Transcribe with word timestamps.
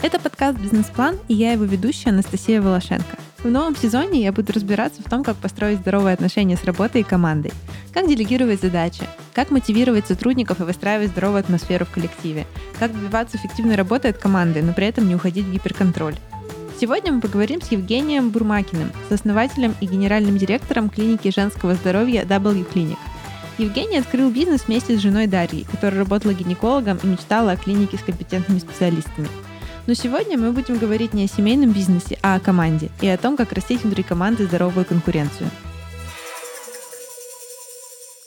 Это 0.00 0.20
подкаст 0.20 0.60
«Бизнес-план» 0.60 1.16
и 1.26 1.34
я 1.34 1.52
его 1.52 1.64
ведущая 1.64 2.10
Анастасия 2.10 2.62
Волошенко. 2.62 3.18
В 3.38 3.46
новом 3.46 3.74
сезоне 3.74 4.22
я 4.22 4.30
буду 4.30 4.52
разбираться 4.52 5.02
в 5.02 5.10
том, 5.10 5.24
как 5.24 5.36
построить 5.36 5.80
здоровые 5.80 6.14
отношения 6.14 6.56
с 6.56 6.62
работой 6.62 7.00
и 7.00 7.04
командой, 7.04 7.52
как 7.92 8.06
делегировать 8.06 8.60
задачи, 8.60 9.02
как 9.34 9.50
мотивировать 9.50 10.06
сотрудников 10.06 10.60
и 10.60 10.62
выстраивать 10.62 11.10
здоровую 11.10 11.40
атмосферу 11.40 11.84
в 11.84 11.90
коллективе, 11.90 12.46
как 12.78 12.92
добиваться 12.92 13.38
эффективной 13.38 13.74
работы 13.74 14.06
от 14.06 14.18
команды, 14.18 14.62
но 14.62 14.72
при 14.72 14.86
этом 14.86 15.08
не 15.08 15.16
уходить 15.16 15.46
в 15.46 15.52
гиперконтроль. 15.52 16.14
Сегодня 16.80 17.12
мы 17.12 17.20
поговорим 17.20 17.60
с 17.60 17.72
Евгением 17.72 18.30
Бурмакиным, 18.30 18.92
сооснователем 19.08 19.74
и 19.80 19.86
генеральным 19.86 20.38
директором 20.38 20.90
клиники 20.90 21.32
женского 21.34 21.74
здоровья 21.74 22.24
W 22.24 22.64
Clinic. 22.72 22.98
Евгений 23.58 23.98
открыл 23.98 24.30
бизнес 24.30 24.68
вместе 24.68 24.96
с 24.96 25.00
женой 25.00 25.26
Дарьей, 25.26 25.66
которая 25.68 25.98
работала 25.98 26.32
гинекологом 26.32 27.00
и 27.02 27.06
мечтала 27.08 27.52
о 27.52 27.56
клинике 27.56 27.98
с 27.98 28.02
компетентными 28.02 28.60
специалистами. 28.60 29.28
Но 29.88 29.94
сегодня 29.94 30.36
мы 30.36 30.52
будем 30.52 30.76
говорить 30.76 31.14
не 31.14 31.24
о 31.24 31.26
семейном 31.26 31.72
бизнесе, 31.72 32.18
а 32.22 32.34
о 32.34 32.40
команде 32.40 32.90
и 33.00 33.06
о 33.06 33.16
том, 33.16 33.38
как 33.38 33.54
растить 33.54 33.80
внутри 33.80 34.02
команды 34.02 34.44
здоровую 34.44 34.84
конкуренцию. 34.84 35.48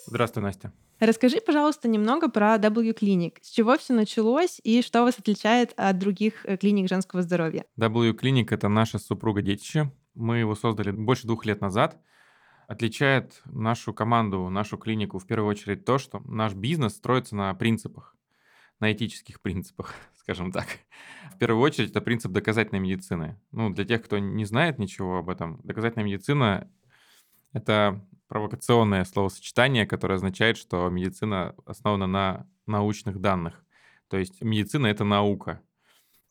Здравствуй, 0.07 0.41
Настя. 0.41 0.73
Расскажи, 0.99 1.37
пожалуйста, 1.39 1.87
немного 1.87 2.29
про 2.31 2.57
W 2.57 2.97
Clinic. 2.99 3.33
С 3.43 3.51
чего 3.51 3.77
все 3.77 3.93
началось 3.93 4.59
и 4.63 4.81
что 4.81 5.03
вас 5.03 5.19
отличает 5.19 5.75
от 5.77 5.99
других 5.99 6.47
э, 6.47 6.57
клиник 6.57 6.89
женского 6.89 7.21
здоровья? 7.21 7.63
W 7.79 8.19
Clinic— 8.19 8.47
это 8.49 8.67
наша 8.67 8.97
супруга 8.97 9.43
детище. 9.43 9.91
Мы 10.15 10.39
его 10.39 10.55
создали 10.55 10.89
больше 10.89 11.27
двух 11.27 11.45
лет 11.45 11.61
назад. 11.61 11.99
Отличает 12.67 13.39
нашу 13.45 13.93
команду, 13.93 14.49
нашу 14.49 14.79
клинику 14.79 15.19
в 15.19 15.27
первую 15.27 15.51
очередь 15.51 15.85
то, 15.85 15.99
что 15.99 16.21
наш 16.25 16.55
бизнес 16.55 16.95
строится 16.95 17.35
на 17.35 17.53
принципах, 17.53 18.15
на 18.81 18.91
этических 18.91 19.39
принципах, 19.39 19.95
скажем 20.15 20.51
так. 20.51 20.67
В 21.33 21.37
первую 21.37 21.61
очередь 21.61 21.91
это 21.91 22.01
принцип 22.01 22.31
доказательной 22.31 22.81
медицины. 22.81 23.39
Ну, 23.51 23.69
для 23.69 23.85
тех, 23.85 24.03
кто 24.03 24.19
не 24.19 24.43
знает 24.43 24.79
ничего 24.79 25.19
об 25.19 25.29
этом, 25.29 25.61
доказательная 25.63 26.05
медицина— 26.05 26.69
это 27.53 28.05
провокационное 28.27 29.05
словосочетание, 29.05 29.85
которое 29.85 30.15
означает, 30.15 30.57
что 30.57 30.89
медицина 30.89 31.55
основана 31.65 32.07
на 32.07 32.47
научных 32.65 33.19
данных. 33.19 33.63
То 34.07 34.17
есть 34.17 34.41
медицина— 34.41 34.87
это 34.87 35.03
наука. 35.03 35.61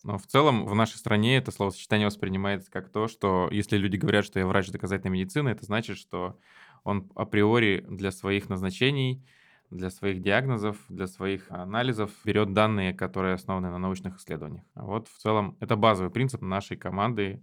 Но 0.02 0.16
в 0.16 0.26
целом 0.26 0.64
в 0.64 0.74
нашей 0.74 0.96
стране 0.96 1.36
это 1.36 1.50
словосочетание 1.50 2.06
воспринимается 2.06 2.70
как 2.70 2.90
то, 2.90 3.06
что 3.06 3.48
если 3.50 3.76
люди 3.76 3.96
говорят, 3.96 4.24
что 4.24 4.38
я 4.38 4.46
врач 4.46 4.70
доказательной 4.70 5.12
медицины, 5.12 5.50
это 5.50 5.64
значит, 5.66 5.98
что 5.98 6.38
он 6.84 7.10
априори 7.14 7.84
для 7.86 8.10
своих 8.10 8.48
назначений, 8.48 9.22
для 9.70 9.90
своих 9.90 10.22
диагнозов, 10.22 10.76
для 10.88 11.06
своих 11.06 11.50
анализов 11.50 12.10
берет 12.24 12.52
данные, 12.52 12.92
которые 12.92 13.34
основаны 13.34 13.70
на 13.70 13.78
научных 13.78 14.18
исследованиях. 14.18 14.64
Вот 14.74 15.08
в 15.08 15.16
целом 15.18 15.56
это 15.60 15.76
базовый 15.76 16.10
принцип 16.10 16.42
нашей 16.42 16.76
команды 16.76 17.42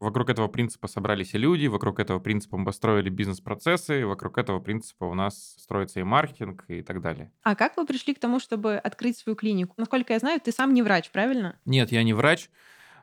Вокруг 0.00 0.30
этого 0.30 0.46
принципа 0.46 0.86
собрались 0.86 1.34
и 1.34 1.38
люди, 1.38 1.66
вокруг 1.66 1.98
этого 1.98 2.20
принципа 2.20 2.56
мы 2.56 2.64
построили 2.64 3.10
бизнес-процессы, 3.10 4.06
вокруг 4.06 4.38
этого 4.38 4.60
принципа 4.60 5.04
у 5.04 5.14
нас 5.14 5.56
строится 5.58 5.98
и 5.98 6.04
маркетинг 6.04 6.64
и 6.68 6.82
так 6.82 7.00
далее. 7.00 7.32
А 7.42 7.56
как 7.56 7.76
вы 7.76 7.84
пришли 7.84 8.14
к 8.14 8.20
тому, 8.20 8.38
чтобы 8.38 8.76
открыть 8.76 9.18
свою 9.18 9.34
клинику? 9.34 9.74
Насколько 9.76 10.12
я 10.12 10.20
знаю, 10.20 10.40
ты 10.40 10.52
сам 10.52 10.72
не 10.72 10.82
врач, 10.82 11.10
правильно? 11.10 11.58
Нет, 11.64 11.90
я 11.90 12.04
не 12.04 12.12
врач. 12.12 12.48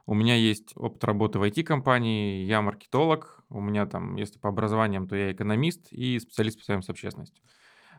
У 0.05 0.13
меня 0.13 0.35
есть 0.35 0.71
опыт 0.75 1.03
работы 1.03 1.39
в 1.39 1.43
IT-компании, 1.43 2.45
я 2.45 2.61
маркетолог, 2.61 3.43
у 3.49 3.59
меня 3.59 3.85
там, 3.87 4.15
если 4.15 4.39
по 4.39 4.49
образованиям, 4.49 5.07
то 5.07 5.15
я 5.15 5.31
экономист 5.31 5.91
и 5.91 6.19
специалист 6.19 6.59
по 6.59 6.63
связям 6.63 6.83
с 6.83 6.89
общественностью. 6.89 7.43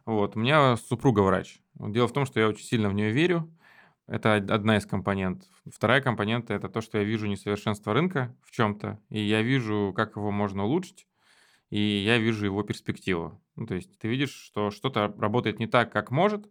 Вот, 0.07 0.37
у 0.37 0.41
меня 0.41 0.77
супруга 0.77 1.21
врач. 1.21 1.59
Дело 1.75 2.07
в 2.07 2.12
том, 2.12 2.27
что 2.27 2.39
я 2.41 2.49
очень 2.49 2.65
сильно 2.65 2.89
в 2.89 2.95
нее 2.95 3.11
верю, 3.11 3.53
это 4.07 4.37
одна 4.37 4.77
из 4.77 4.87
компонентов. 4.87 5.49
Вторая 5.67 6.01
компонента 6.01 6.55
это 6.55 6.69
то, 6.69 6.81
что 6.81 6.99
я 6.99 7.05
вижу 7.05 7.27
несовершенство 7.27 7.93
рынка 7.93 8.37
в 8.44 8.53
чем-то, 8.53 9.00
и 9.11 9.21
я 9.21 9.43
вижу, 9.43 9.93
как 9.97 10.17
его 10.17 10.31
можно 10.31 10.65
улучшить, 10.65 11.09
и 11.71 11.81
я 11.81 12.19
вижу 12.19 12.47
его 12.47 12.62
перспективу. 12.62 13.43
Ну, 13.56 13.67
то 13.67 13.75
есть 13.75 13.99
ты 13.99 14.09
видишь, 14.09 14.33
что 14.33 14.71
что-то 14.71 15.15
работает 15.19 15.59
не 15.59 15.67
так, 15.67 15.93
как 15.93 16.12
может, 16.12 16.49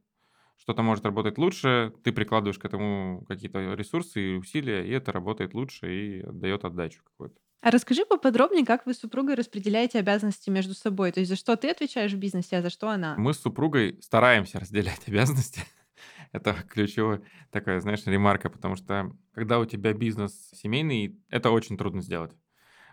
что-то 0.57 0.83
может 0.83 1.05
работать 1.05 1.37
лучше, 1.37 1.93
ты 2.03 2.11
прикладываешь 2.11 2.59
к 2.59 2.65
этому 2.65 3.25
какие-то 3.27 3.73
ресурсы 3.75 4.33
и 4.33 4.37
усилия, 4.37 4.85
и 4.85 4.91
это 4.91 5.13
работает 5.13 5.53
лучше 5.53 5.93
и 5.93 6.23
дает 6.23 6.65
отдачу 6.65 7.01
какую-то. 7.03 7.39
А 7.61 7.71
расскажи 7.71 8.05
поподробнее, 8.05 8.65
как 8.65 8.85
вы 8.85 8.93
с 8.93 8.99
супругой 8.99 9.35
распределяете 9.35 9.99
обязанности 9.99 10.49
между 10.49 10.73
собой. 10.73 11.11
То 11.11 11.19
есть 11.19 11.29
за 11.29 11.35
что 11.35 11.55
ты 11.55 11.69
отвечаешь 11.69 12.13
в 12.13 12.17
бизнесе, 12.17 12.57
а 12.57 12.61
за 12.61 12.69
что 12.69 12.89
она? 12.89 13.15
Мы 13.17 13.33
с 13.33 13.39
супругой 13.39 13.99
стараемся 14.01 14.59
разделять 14.61 15.07
обязанности. 15.07 15.61
Это 16.31 16.53
ключевая 16.69 17.21
такая, 17.51 17.79
знаешь, 17.79 18.05
ремарка, 18.05 18.49
потому 18.49 18.75
что 18.75 19.11
когда 19.33 19.59
у 19.59 19.65
тебя 19.65 19.93
бизнес 19.93 20.51
семейный, 20.53 21.19
это 21.29 21.51
очень 21.51 21.77
трудно 21.77 22.01
сделать. 22.01 22.33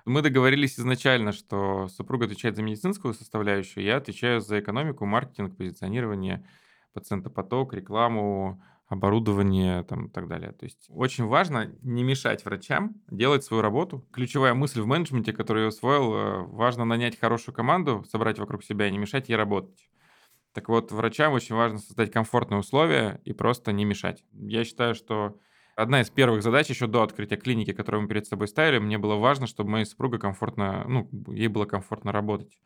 Мы 0.05 0.23
договорились 0.23 0.79
изначально, 0.79 1.33
что 1.33 1.87
супруга 1.89 2.25
отвечает 2.27 2.57
за 2.57 2.63
медицинскую 2.63 3.15
составляющую, 3.15 3.85
я 3.85 3.97
отвечаю 3.97 4.41
за 4.41 4.59
экономику, 4.59 5.07
маркетинг, 5.07 5.57
позиционирование, 5.57 6.45
пациентопоток, 6.93 7.73
рекламу, 7.73 8.63
оборудование 8.93 9.83
там, 9.85 10.07
и 10.07 10.11
так 10.11 10.29
далее. 10.29 10.53
То 10.53 10.65
есть 10.65 10.87
очень 10.91 11.25
важно 11.25 11.73
не 11.83 12.05
мешать 12.05 12.45
врачам 12.45 12.95
делать 13.11 13.45
свою 13.45 13.63
работу. 13.63 14.07
Ключевая 14.13 14.55
мысль 14.55 14.81
в 14.81 14.87
менеджменте, 14.87 15.33
которую 15.33 15.65
я 15.65 15.69
усвоил, 15.69 16.15
э, 16.15 16.43
важно 16.47 16.85
нанять 16.85 17.19
хорошую 17.19 17.55
команду, 17.55 18.05
собрать 18.11 18.39
вокруг 18.39 18.65
себя 18.65 18.87
и 18.89 18.91
не 18.91 18.99
мешать 18.99 19.29
ей 19.29 19.37
работать. 19.37 19.89
Так 20.53 20.69
вот, 20.69 20.93
врачам 20.93 21.33
очень 21.33 21.55
важно 21.55 21.79
создать 21.79 22.13
комфортные 22.13 22.61
условия 22.61 23.21
и 23.25 23.33
просто 23.33 23.73
не 23.73 23.85
мешать. 23.85 24.25
Я 24.33 24.65
считаю, 24.65 24.95
что 24.95 25.39
одна 25.77 26.03
из 26.03 26.11
первых 26.11 26.43
задач 26.43 26.69
еще 26.69 26.87
до 26.87 27.03
открытия 27.03 27.37
клиники, 27.37 27.73
которую 27.73 28.03
мы 28.03 28.09
перед 28.09 28.27
собой 28.27 28.49
ставили, 28.49 28.79
мне 28.79 28.99
было 28.99 29.17
важно, 29.17 29.47
чтобы 29.47 29.71
моей 29.71 29.87
супруге 29.87 30.19
комфортно, 30.19 30.85
ну, 30.87 31.09
ей 31.29 31.49
было 31.49 31.65
комфортно 31.65 32.13
работать. 32.13 32.59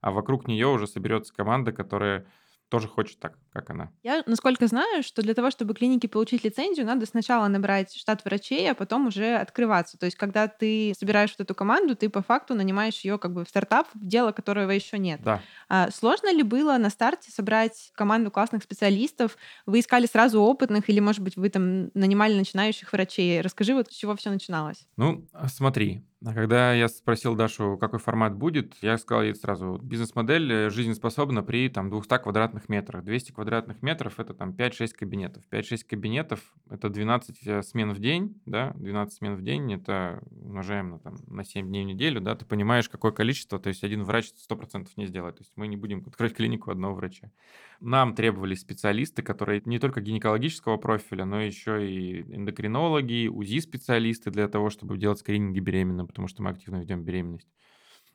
А 0.00 0.12
вокруг 0.12 0.46
нее 0.46 0.68
уже 0.68 0.86
соберется 0.86 1.34
команда, 1.34 1.72
которая 1.72 2.26
тоже 2.72 2.88
хочет 2.88 3.18
так, 3.18 3.34
как 3.52 3.68
она. 3.68 3.90
Я, 4.02 4.22
насколько 4.24 4.66
знаю, 4.66 5.02
что 5.02 5.20
для 5.20 5.34
того, 5.34 5.50
чтобы 5.50 5.74
клинике 5.74 6.08
получить 6.08 6.42
лицензию, 6.42 6.86
надо 6.86 7.04
сначала 7.04 7.46
набрать 7.46 7.94
штат 7.94 8.24
врачей, 8.24 8.70
а 8.70 8.74
потом 8.74 9.08
уже 9.08 9.36
открываться. 9.36 9.98
То 9.98 10.06
есть, 10.06 10.16
когда 10.16 10.48
ты 10.48 10.94
собираешь 10.98 11.34
вот 11.36 11.42
эту 11.44 11.54
команду, 11.54 11.94
ты 11.94 12.08
по 12.08 12.22
факту 12.22 12.54
нанимаешь 12.54 12.98
ее 13.00 13.18
как 13.18 13.34
бы 13.34 13.44
в 13.44 13.48
стартап, 13.50 13.88
в 13.92 14.02
дело 14.02 14.32
которого 14.32 14.70
еще 14.70 14.96
нет. 14.96 15.20
Да. 15.22 15.42
А 15.68 15.90
сложно 15.90 16.32
ли 16.32 16.42
было 16.42 16.78
на 16.78 16.88
старте 16.88 17.30
собрать 17.30 17.92
команду 17.94 18.30
классных 18.30 18.62
специалистов? 18.62 19.36
Вы 19.66 19.80
искали 19.80 20.06
сразу 20.06 20.40
опытных 20.40 20.88
или, 20.88 21.00
может 21.00 21.20
быть, 21.20 21.36
вы 21.36 21.50
там 21.50 21.90
нанимали 21.92 22.32
начинающих 22.32 22.90
врачей? 22.90 23.42
Расскажи, 23.42 23.74
вот 23.74 23.92
с 23.92 23.94
чего 23.94 24.16
все 24.16 24.30
начиналось. 24.30 24.88
Ну, 24.96 25.28
смотри, 25.48 26.06
а 26.24 26.34
когда 26.34 26.72
я 26.72 26.88
спросил 26.88 27.34
Дашу, 27.34 27.76
какой 27.78 27.98
формат 27.98 28.34
будет, 28.34 28.76
я 28.80 28.96
сказал 28.98 29.24
ей 29.24 29.34
сразу, 29.34 29.78
бизнес-модель 29.82 30.52
э, 30.52 30.70
жизнеспособна 30.70 31.42
при 31.42 31.68
там 31.68 31.90
200 31.90 32.22
квадратных 32.22 32.68
метрах. 32.68 33.02
200 33.02 33.32
квадратных 33.32 33.82
метров– 33.82 34.14
это 34.20 34.32
там 34.32 34.50
5-6 34.50 34.88
кабинетов. 34.96 35.42
5-6 35.50 35.84
кабинетов– 35.88 36.40
это 36.70 36.88
12 36.90 37.46
э, 37.46 37.62
смен 37.62 37.92
в 37.92 37.98
день, 37.98 38.40
да, 38.46 38.72
12 38.76 39.14
смен 39.14 39.34
в 39.34 39.42
день– 39.42 39.72
это 39.74 40.22
умножаем 40.30 40.90
на, 40.90 40.98
там, 41.00 41.16
на 41.26 41.44
7 41.44 41.66
дней 41.66 41.84
в 41.84 41.86
неделю, 41.86 42.20
да, 42.20 42.36
ты 42.36 42.44
понимаешь, 42.44 42.88
какое 42.88 43.10
количество, 43.10 43.58
то 43.58 43.68
есть 43.68 43.82
один 43.82 44.04
врач 44.04 44.30
100% 44.48 44.88
не 44.96 45.06
сделает. 45.06 45.38
То 45.38 45.42
есть 45.42 45.52
мы 45.56 45.66
не 45.66 45.76
будем 45.76 46.04
открыть 46.06 46.34
клинику 46.34 46.70
одного 46.70 46.94
врача. 46.94 47.32
Нам 47.80 48.14
требовались 48.14 48.60
специалисты, 48.60 49.22
которые 49.22 49.60
не 49.64 49.80
только 49.80 50.00
гинекологического 50.00 50.76
профиля, 50.76 51.24
но 51.24 51.40
еще 51.40 51.84
и 51.84 52.20
эндокринологи, 52.32 53.26
УЗИ-специалисты 53.26 54.30
для 54.30 54.46
того, 54.46 54.70
чтобы 54.70 54.98
делать 54.98 55.18
скрининги 55.18 55.58
беременным 55.58 56.06
потому 56.12 56.28
что 56.28 56.42
мы 56.42 56.50
активно 56.50 56.76
ведем 56.76 57.02
беременность 57.02 57.48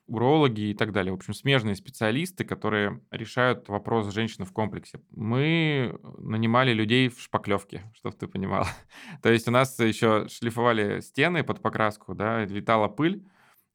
урологи 0.08 0.70
и 0.70 0.74
так 0.74 0.92
далее. 0.92 1.12
В 1.12 1.16
общем, 1.16 1.34
смежные 1.34 1.76
специалисты, 1.76 2.44
которые 2.44 3.00
решают 3.10 3.68
вопрос 3.68 4.12
женщины 4.12 4.46
в 4.46 4.52
комплексе. 4.52 5.00
Мы 5.10 5.98
нанимали 6.18 6.72
людей 6.72 7.10
в 7.10 7.20
шпаклевке, 7.20 7.82
чтобы 7.94 8.16
ты 8.16 8.26
понимал. 8.26 8.66
То 9.22 9.30
есть 9.30 9.46
у 9.46 9.50
нас 9.50 9.78
еще 9.78 10.26
шлифовали 10.28 11.00
стены 11.00 11.44
под 11.44 11.60
покраску, 11.60 12.14
да, 12.14 12.44
летала 12.44 12.88
пыль, 12.88 13.22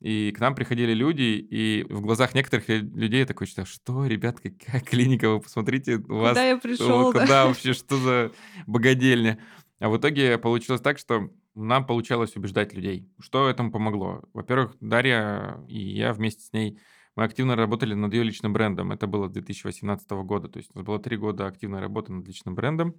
и 0.02 0.34
к 0.36 0.40
нам 0.42 0.54
приходили 0.54 0.94
люди, 0.94 1.22
и 1.50 1.86
в 1.90 2.02
глазах 2.02 2.36
некоторых 2.36 2.68
людей 2.68 3.22
я 3.22 3.26
такой 3.26 3.48
считаю, 3.48 3.66
что, 3.66 4.06
ребят, 4.06 4.40
какая 4.40 4.82
клиника, 4.82 5.30
вы 5.30 5.40
посмотрите, 5.40 5.96
у 5.96 6.18
вас... 6.18 6.32
Куда 6.32 6.46
я 6.46 6.58
пришел, 6.58 7.12
Куда 7.12 7.26
да? 7.26 7.46
вообще, 7.46 7.72
что 7.72 7.96
за 7.98 8.32
богадельня? 8.68 9.40
А 9.80 9.88
в 9.88 9.98
итоге 9.98 10.38
получилось 10.38 10.82
так, 10.82 10.98
что 10.98 11.30
нам 11.56 11.86
получалось 11.86 12.36
убеждать 12.36 12.74
людей. 12.74 13.10
Что 13.20 13.50
этому 13.50 13.72
помогло? 13.72 14.24
Во-первых, 14.34 14.76
Дарья 14.80 15.64
и 15.68 15.80
я 15.80 16.14
вместе 16.14 16.44
с 16.44 16.54
ней, 16.54 16.80
мы 17.16 17.24
активно 17.26 17.56
работали 17.56 17.94
над 17.94 18.14
ее 18.14 18.24
личным 18.24 18.54
брендом. 18.54 18.92
Это 18.92 19.06
было 19.06 19.28
с 19.28 19.32
2018 19.32 20.10
года. 20.24 20.48
То 20.48 20.58
есть 20.58 20.72
у 20.74 20.80
нас 20.80 20.86
было 20.86 21.00
три 21.00 21.16
года 21.18 21.46
активной 21.46 21.80
работы 21.80 22.12
над 22.12 22.28
личным 22.28 22.56
брендом. 22.56 22.96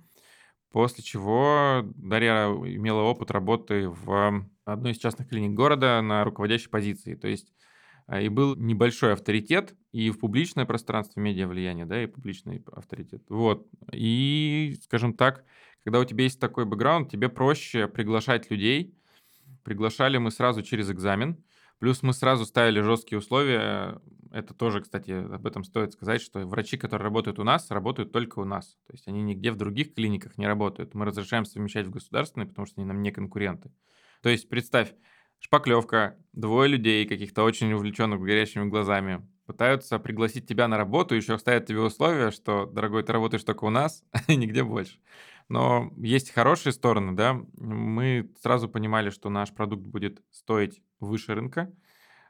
После 0.70 1.02
чего 1.04 1.82
Дарья 1.96 2.46
имела 2.46 3.02
опыт 3.02 3.30
работы 3.30 3.88
в 3.88 4.48
одной 4.64 4.92
из 4.92 4.98
частных 4.98 5.28
клиник 5.28 5.54
города 5.54 6.00
на 6.02 6.24
руководящей 6.24 6.68
позиции. 6.68 7.14
То 7.14 7.28
есть 7.28 7.52
и 8.12 8.28
был 8.28 8.54
небольшой 8.56 9.12
авторитет 9.14 9.74
и 9.92 10.10
в 10.10 10.18
публичное 10.18 10.66
пространство 10.66 11.20
медиа 11.20 11.46
влияние, 11.46 11.86
да, 11.86 12.02
и 12.02 12.06
публичный 12.06 12.62
авторитет. 12.72 13.22
Вот. 13.28 13.66
И, 13.92 14.76
скажем 14.82 15.14
так, 15.14 15.44
когда 15.84 16.00
у 16.00 16.04
тебя 16.04 16.24
есть 16.24 16.40
такой 16.40 16.64
бэкграунд, 16.64 17.10
тебе 17.10 17.28
проще 17.28 17.88
приглашать 17.88 18.50
людей. 18.50 18.94
Приглашали 19.62 20.18
мы 20.18 20.30
сразу 20.30 20.62
через 20.62 20.90
экзамен. 20.90 21.42
Плюс 21.78 22.02
мы 22.02 22.12
сразу 22.12 22.44
ставили 22.44 22.80
жесткие 22.80 23.18
условия. 23.18 24.00
Это 24.30 24.54
тоже, 24.54 24.80
кстати, 24.80 25.10
об 25.10 25.46
этом 25.46 25.64
стоит 25.64 25.92
сказать, 25.92 26.22
что 26.22 26.46
врачи, 26.46 26.76
которые 26.76 27.04
работают 27.04 27.38
у 27.38 27.44
нас, 27.44 27.70
работают 27.70 28.12
только 28.12 28.38
у 28.38 28.44
нас. 28.44 28.78
То 28.86 28.92
есть 28.92 29.06
они 29.08 29.22
нигде 29.22 29.50
в 29.50 29.56
других 29.56 29.94
клиниках 29.94 30.38
не 30.38 30.46
работают. 30.46 30.94
Мы 30.94 31.04
разрешаем 31.04 31.44
совмещать 31.44 31.86
в 31.86 31.90
государственные, 31.90 32.48
потому 32.48 32.66
что 32.66 32.80
они 32.80 32.86
нам 32.86 33.02
не 33.02 33.10
конкуренты. 33.12 33.70
То 34.22 34.28
есть 34.30 34.48
представь, 34.48 34.94
шпаклевка, 35.44 36.17
двое 36.32 36.70
людей, 36.70 37.06
каких-то 37.06 37.44
очень 37.44 37.70
увлеченных 37.75 38.19
горящими 38.19 38.64
глазами, 38.64 39.26
пытаются 39.44 39.99
пригласить 39.99 40.49
тебя 40.49 40.69
на 40.69 40.79
работу, 40.79 41.14
еще 41.14 41.38
ставят 41.38 41.67
тебе 41.67 41.81
условия, 41.81 42.31
что, 42.31 42.64
дорогой, 42.64 43.02
ты 43.02 43.12
работаешь 43.12 43.44
только 43.44 43.64
у 43.64 43.70
нас, 43.70 44.02
и 44.26 44.37
нигде 44.37 44.64
больше. 44.64 44.99
Но 45.50 45.93
есть 45.99 46.31
хорошие 46.31 46.73
стороны, 46.73 47.12
да. 47.12 47.43
Мы 47.58 48.32
сразу 48.41 48.70
понимали, 48.70 49.11
что 49.11 49.29
наш 49.29 49.52
продукт 49.52 49.82
будет 49.82 50.23
стоить 50.31 50.81
выше 50.99 51.35
рынка. 51.35 51.70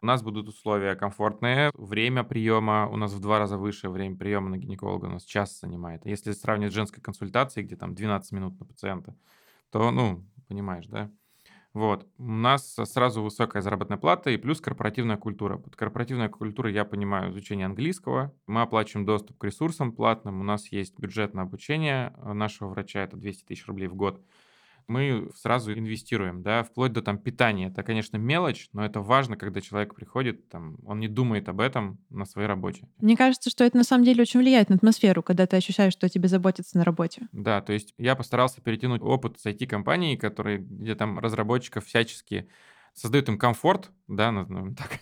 У 0.03 0.07
нас 0.07 0.21
будут 0.21 0.49
условия 0.49 0.97
комфортные. 0.97 1.71
Время 1.75 2.25
приема 2.25 2.89
у 2.89 2.97
нас 2.97 3.13
в 3.13 3.21
два 3.21 3.39
раза 3.39 3.57
выше. 3.57 3.89
Время 3.89 4.17
приема 4.17 4.51
на 4.51 4.59
гинеколога 4.59 5.07
у 5.07 5.11
нас 5.11 5.23
час 5.23 5.61
занимает. 5.61 6.05
Если 6.05 6.33
сравнивать 6.33 6.73
с 6.73 6.75
женской 6.75 7.01
консультацией, 7.01 7.65
где 7.65 7.77
там 7.77 7.95
12 7.95 8.33
минут 8.33 8.59
на 8.59 8.67
пациента, 8.67 9.17
то, 9.71 9.93
ну, 9.93 10.25
понимаешь, 10.49 10.89
да? 10.89 11.13
Вот. 11.75 12.07
У 12.19 12.31
нас 12.31 12.77
сразу 12.85 13.21
высокая 13.23 13.61
заработная 13.61 13.99
плата 13.99 14.31
и 14.31 14.37
плюс 14.37 14.61
корпоративная 14.61 15.17
культура. 15.17 15.59
Под 15.59 15.75
корпоративной 15.75 16.29
культурой 16.29 16.73
я 16.73 16.85
понимаю 16.85 17.33
изучение 17.33 17.67
английского. 17.67 18.33
Мы 18.47 18.63
оплачиваем 18.63 19.05
доступ 19.05 19.39
к 19.39 19.45
ресурсам 19.45 19.93
платным. 19.93 20.41
У 20.41 20.45
нас 20.45 20.69
есть 20.69 20.97
бюджет 20.99 21.35
на 21.35 21.43
обучение 21.43 22.15
нашего 22.23 22.69
врача, 22.69 23.01
это 23.01 23.17
200 23.17 23.45
тысяч 23.45 23.67
рублей 23.67 23.89
в 23.89 23.97
год 23.97 24.23
мы 24.87 25.31
сразу 25.35 25.73
инвестируем, 25.73 26.43
да, 26.43 26.63
вплоть 26.63 26.93
до 26.93 27.03
там 27.03 27.19
питания. 27.19 27.69
Это, 27.69 27.83
конечно, 27.83 28.17
мелочь, 28.17 28.69
но 28.73 28.85
это 28.85 29.01
важно, 29.01 29.37
когда 29.37 29.61
человек 29.61 29.95
приходит, 29.95 30.49
там, 30.49 30.77
он 30.85 31.01
не 31.01 31.09
думает 31.09 31.49
об 31.49 31.61
этом 31.61 31.99
на 32.11 32.25
своей 32.25 32.49
работе. 32.49 32.89
Мне 32.99 33.17
кажется, 33.17 33.51
что 33.51 33.65
это 33.65 33.77
на 33.77 33.85
самом 33.85 34.05
деле 34.05 34.23
очень 34.23 34.41
влияет 34.41 34.69
на 34.69 34.77
атмосферу, 34.77 35.23
когда 35.23 35.47
ты 35.47 35.57
ощущаешь, 35.57 35.93
что 35.93 36.07
о 36.07 36.09
тебе 36.09 36.29
заботятся 36.29 36.79
на 36.79 36.85
работе. 36.85 37.29
Да, 37.33 37.61
то 37.61 37.73
есть 37.73 37.95
я 37.99 38.15
постарался 38.17 38.61
перетянуть 38.61 39.03
опыт 39.03 39.39
с 39.39 39.47
IT-компаний, 39.47 40.17
которые, 40.17 40.59
где 40.59 40.95
там 40.95 41.19
разработчиков 41.19 41.85
всячески 41.87 42.49
создают 42.95 43.29
им 43.29 43.39
комфорт, 43.39 43.91
да, 44.09 44.33
назовем 44.33 44.75
так, 44.77 45.01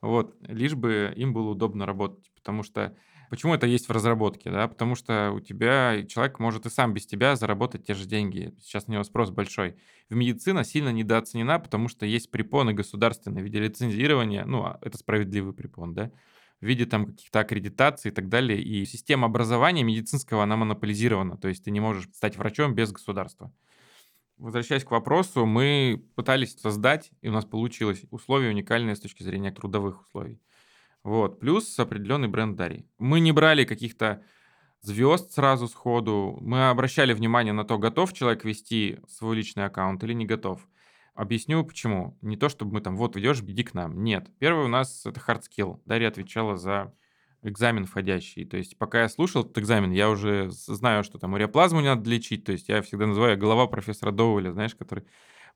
вот, 0.00 0.34
лишь 0.40 0.74
бы 0.74 1.12
им 1.16 1.32
было 1.32 1.50
удобно 1.50 1.86
работать, 1.86 2.30
потому 2.34 2.62
что 2.62 2.96
Почему 3.30 3.54
это 3.54 3.66
есть 3.66 3.88
в 3.88 3.92
разработке? 3.92 4.50
Да? 4.50 4.66
Потому 4.66 4.96
что 4.96 5.30
у 5.30 5.38
тебя 5.38 6.04
человек 6.06 6.40
может 6.40 6.66
и 6.66 6.70
сам 6.70 6.92
без 6.92 7.06
тебя 7.06 7.36
заработать 7.36 7.86
те 7.86 7.94
же 7.94 8.04
деньги. 8.04 8.52
Сейчас 8.60 8.88
на 8.88 8.92
него 8.92 9.04
спрос 9.04 9.30
большой. 9.30 9.76
В 10.08 10.16
медицина 10.16 10.64
сильно 10.64 10.88
недооценена, 10.88 11.60
потому 11.60 11.88
что 11.88 12.04
есть 12.04 12.32
препоны 12.32 12.72
государственные 12.72 13.42
в 13.42 13.44
виде 13.44 13.60
лицензирования. 13.60 14.44
Ну, 14.44 14.64
а 14.64 14.78
это 14.82 14.98
справедливый 14.98 15.54
препон, 15.54 15.94
да? 15.94 16.10
в 16.60 16.66
виде 16.66 16.86
там 16.86 17.06
каких-то 17.06 17.40
аккредитаций 17.40 18.10
и 18.10 18.14
так 18.14 18.28
далее. 18.28 18.60
И 18.60 18.84
система 18.84 19.26
образования 19.26 19.84
медицинского, 19.84 20.42
она 20.42 20.56
монополизирована. 20.56 21.36
То 21.36 21.46
есть 21.46 21.64
ты 21.64 21.70
не 21.70 21.80
можешь 21.80 22.08
стать 22.12 22.36
врачом 22.36 22.74
без 22.74 22.90
государства. 22.90 23.52
Возвращаясь 24.38 24.84
к 24.84 24.90
вопросу, 24.90 25.46
мы 25.46 26.02
пытались 26.16 26.58
создать, 26.58 27.12
и 27.22 27.28
у 27.28 27.32
нас 27.32 27.44
получилось, 27.44 28.02
условия 28.10 28.48
уникальные 28.48 28.96
с 28.96 29.00
точки 29.00 29.22
зрения 29.22 29.52
трудовых 29.52 30.02
условий. 30.02 30.40
Вот. 31.02 31.40
Плюс 31.40 31.78
определенный 31.78 32.28
бренд 32.28 32.56
Дарий. 32.56 32.86
Мы 32.98 33.20
не 33.20 33.32
брали 33.32 33.64
каких-то 33.64 34.22
звезд 34.82 35.32
сразу 35.32 35.68
сходу. 35.68 36.38
Мы 36.40 36.68
обращали 36.68 37.12
внимание 37.12 37.52
на 37.52 37.64
то, 37.64 37.78
готов 37.78 38.12
человек 38.12 38.44
вести 38.44 38.98
свой 39.08 39.36
личный 39.36 39.64
аккаунт 39.64 40.02
или 40.04 40.12
не 40.12 40.26
готов. 40.26 40.66
Объясню 41.14 41.64
почему. 41.64 42.16
Не 42.22 42.36
то, 42.36 42.48
чтобы 42.48 42.74
мы 42.74 42.80
там, 42.80 42.96
вот 42.96 43.16
идешь, 43.16 43.40
иди 43.40 43.62
к 43.62 43.74
нам. 43.74 44.02
Нет. 44.02 44.28
Первый 44.38 44.64
у 44.64 44.68
нас 44.68 45.04
это 45.04 45.20
hard 45.20 45.42
skill. 45.42 45.80
Дарья 45.84 46.08
отвечала 46.08 46.56
за 46.56 46.94
экзамен 47.42 47.86
входящий. 47.86 48.44
То 48.44 48.56
есть 48.56 48.78
пока 48.78 49.02
я 49.02 49.08
слушал 49.08 49.42
этот 49.42 49.58
экзамен, 49.58 49.92
я 49.92 50.10
уже 50.10 50.50
знаю, 50.50 51.04
что 51.04 51.18
там 51.18 51.32
уреоплазму 51.34 51.80
не 51.80 51.88
надо 51.88 52.08
лечить. 52.08 52.44
То 52.44 52.52
есть 52.52 52.68
я 52.68 52.82
всегда 52.82 53.06
называю 53.06 53.38
голова 53.38 53.66
профессора 53.66 54.12
Доуэля, 54.12 54.52
знаешь, 54.52 54.74
который 54.74 55.04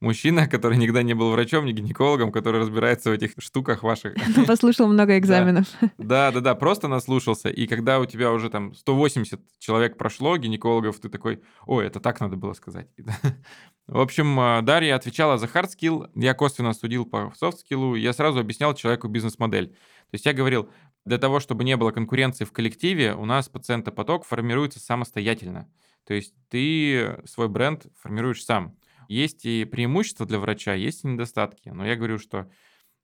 мужчина, 0.01 0.47
который 0.51 0.79
никогда 0.79 1.03
не 1.03 1.15
был 1.15 1.31
врачом, 1.31 1.67
не 1.67 1.73
гинекологом, 1.73 2.33
который 2.33 2.61
разбирается 2.61 3.11
в 3.11 3.13
этих 3.13 3.33
штуках 3.39 3.83
ваших. 3.83 4.15
Послушал 4.47 4.89
много 4.89 5.19
экзаменов. 5.19 5.67
Да, 5.99 6.31
да, 6.31 6.41
да, 6.41 6.55
просто 6.55 6.89
наслушался. 6.89 7.49
И 7.49 7.67
когда 7.67 8.01
у 8.01 8.07
тебя 8.07 8.33
уже 8.33 8.51
там 8.51 8.75
180 8.75 9.41
человек 9.59 9.97
прошло, 9.97 10.37
гинекологов, 10.37 10.99
ты 10.99 11.09
такой, 11.09 11.43
ой, 11.67 11.87
это 11.87 12.01
так 12.01 12.21
надо 12.21 12.37
было 12.37 12.53
сказать. 12.53 12.89
В 13.87 14.01
общем, 14.01 14.41
а, 14.41 14.63
Дарья 14.63 14.97
отвечала 14.97 15.37
за 15.37 15.47
hard 15.47 15.69
skill, 15.69 16.11
я 16.15 16.33
косвенно 16.33 16.73
судил 16.73 17.05
по 17.05 17.33
soft 17.39 17.59
skill, 17.69 17.99
я 17.99 18.15
сразу 18.15 18.41
объяснял 18.41 18.75
человеку 18.75 19.09
бизнес-модель. 19.09 19.69
То 19.69 20.15
есть 20.15 20.25
я 20.25 20.33
говорил, 20.33 20.71
для 21.05 21.19
того, 21.19 21.39
чтобы 21.39 21.65
не 21.65 21.77
было 21.77 21.91
конкуренции 21.91 22.45
в 22.45 22.53
коллективе, 22.53 23.15
у 23.15 23.27
нас 23.27 23.49
пациентопоток 23.49 24.25
формируется 24.25 24.81
самостоятельно. 24.81 25.69
То 26.07 26.15
есть 26.15 26.35
ты 26.49 27.19
свой 27.27 27.49
бренд 27.49 27.87
формируешь 28.01 28.45
сам. 28.45 28.77
Есть 29.09 29.45
и 29.45 29.65
преимущества 29.65 30.27
для 30.27 30.39
врача, 30.39 30.75
есть 30.75 31.05
и 31.05 31.09
недостатки. 31.09 31.69
Но 31.69 31.87
я 31.87 31.97
говорю, 31.97 32.19
что 32.19 32.51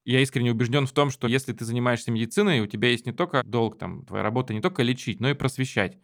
я 0.03 0.21
искренне 0.21 0.51
убежден 0.51 0.87
в 0.87 0.91
том, 0.91 1.09
что 1.11 1.27
если 1.27 1.53
ты 1.53 1.65
занимаешься 1.65 2.11
медициной, 2.11 2.61
у 2.61 2.67
тебя 2.67 2.89
есть 2.89 3.05
не 3.05 3.11
только 3.11 3.43
долг, 3.43 3.77
там, 3.77 4.05
твоя 4.05 4.23
работа 4.23 4.53
не 4.53 4.61
только 4.61 4.83
лечить, 4.83 5.19
но 5.19 5.29
и 5.29 5.33
просвещать. 5.33 5.97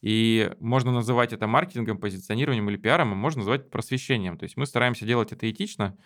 И 0.00 0.52
можно 0.60 0.92
называть 0.92 1.32
это 1.32 1.46
маркетингом, 1.46 1.98
позиционированием 1.98 2.68
или 2.68 2.76
пиаром, 2.76 3.12
а 3.12 3.14
можно 3.14 3.40
называть 3.40 3.70
просвещением. 3.70 4.36
То 4.38 4.44
есть 4.44 4.56
мы 4.56 4.66
стараемся 4.66 5.06
делать 5.06 5.32
это 5.32 5.50
этично, 5.50 5.96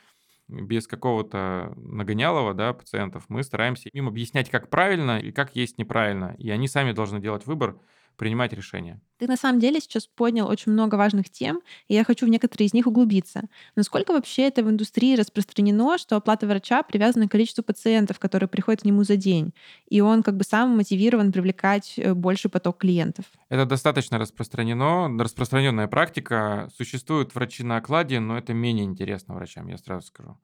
без 0.48 0.86
какого-то 0.86 1.74
нагонялого 1.76 2.54
да, 2.54 2.72
пациентов. 2.72 3.24
Мы 3.28 3.42
стараемся 3.42 3.88
им 3.90 4.08
объяснять, 4.08 4.50
как 4.50 4.70
правильно 4.70 5.18
и 5.18 5.30
как 5.30 5.54
есть 5.54 5.78
неправильно. 5.78 6.34
И 6.38 6.50
они 6.50 6.68
сами 6.68 6.92
должны 6.92 7.20
делать 7.20 7.46
выбор, 7.46 7.78
принимать 8.18 8.52
решения. 8.52 9.00
Ты 9.18 9.26
на 9.26 9.36
самом 9.36 9.60
деле 9.60 9.80
сейчас 9.80 10.06
поднял 10.06 10.48
очень 10.48 10.72
много 10.72 10.96
важных 10.96 11.30
тем, 11.30 11.60
и 11.88 11.94
я 11.94 12.04
хочу 12.04 12.26
в 12.26 12.28
некоторые 12.28 12.66
из 12.66 12.74
них 12.74 12.86
углубиться. 12.86 13.42
Насколько 13.74 14.12
вообще 14.12 14.42
это 14.42 14.62
в 14.62 14.68
индустрии 14.68 15.16
распространено, 15.16 15.98
что 15.98 16.16
оплата 16.16 16.46
врача 16.46 16.82
привязана 16.82 17.28
к 17.28 17.30
количеству 17.30 17.64
пациентов, 17.64 18.18
которые 18.18 18.48
приходят 18.48 18.82
к 18.82 18.84
нему 18.84 19.04
за 19.04 19.16
день, 19.16 19.54
и 19.88 20.00
он 20.00 20.22
как 20.22 20.36
бы 20.36 20.44
сам 20.44 20.76
мотивирован 20.76 21.32
привлекать 21.32 21.94
э, 21.96 22.12
больший 22.12 22.50
поток 22.50 22.78
клиентов? 22.78 23.24
Это 23.48 23.64
достаточно 23.64 24.18
распространено, 24.18 25.08
распространенная 25.18 25.88
практика. 25.88 26.68
Существуют 26.76 27.34
врачи 27.34 27.62
на 27.62 27.78
окладе, 27.78 28.20
но 28.20 28.36
это 28.36 28.52
менее 28.52 28.84
интересно 28.84 29.34
врачам, 29.34 29.68
я 29.68 29.78
сразу 29.78 30.06
скажу. 30.06 30.38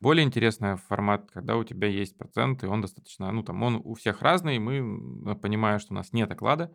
Более 0.00 0.24
интересный 0.24 0.76
формат, 0.76 1.30
когда 1.32 1.56
у 1.56 1.64
тебя 1.64 1.88
есть 1.88 2.18
проценты, 2.18 2.68
он 2.68 2.82
достаточно, 2.82 3.32
ну 3.32 3.42
там 3.42 3.62
он 3.62 3.80
у 3.82 3.94
всех 3.94 4.20
разный, 4.20 4.58
мы 4.58 5.34
понимаем, 5.36 5.80
что 5.80 5.94
у 5.94 5.96
нас 5.96 6.12
нет 6.12 6.30
оклада, 6.30 6.70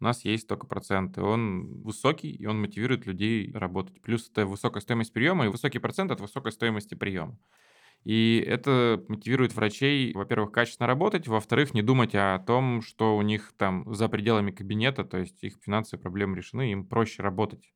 у 0.00 0.04
нас 0.04 0.24
есть 0.24 0.48
только 0.48 0.66
проценты. 0.66 1.22
Он 1.22 1.82
высокий, 1.82 2.30
и 2.30 2.46
он 2.46 2.60
мотивирует 2.60 3.06
людей 3.06 3.52
работать. 3.52 4.00
Плюс 4.00 4.28
это 4.30 4.46
высокая 4.46 4.80
стоимость 4.80 5.12
приема 5.12 5.46
и 5.46 5.48
высокий 5.48 5.78
процент 5.78 6.10
от 6.10 6.20
высокой 6.20 6.52
стоимости 6.52 6.94
приема. 6.94 7.38
И 8.04 8.42
это 8.46 9.04
мотивирует 9.08 9.54
врачей, 9.54 10.12
во-первых, 10.14 10.52
качественно 10.52 10.86
работать, 10.86 11.26
во-вторых, 11.26 11.74
не 11.74 11.82
думать 11.82 12.14
о 12.14 12.38
том, 12.38 12.80
что 12.80 13.16
у 13.16 13.22
них 13.22 13.52
там 13.56 13.92
за 13.92 14.08
пределами 14.08 14.52
кабинета, 14.52 15.04
то 15.04 15.18
есть 15.18 15.42
их 15.42 15.56
финансовые 15.60 16.00
проблемы 16.00 16.36
решены, 16.36 16.70
им 16.70 16.86
проще 16.86 17.22
работать. 17.22 17.72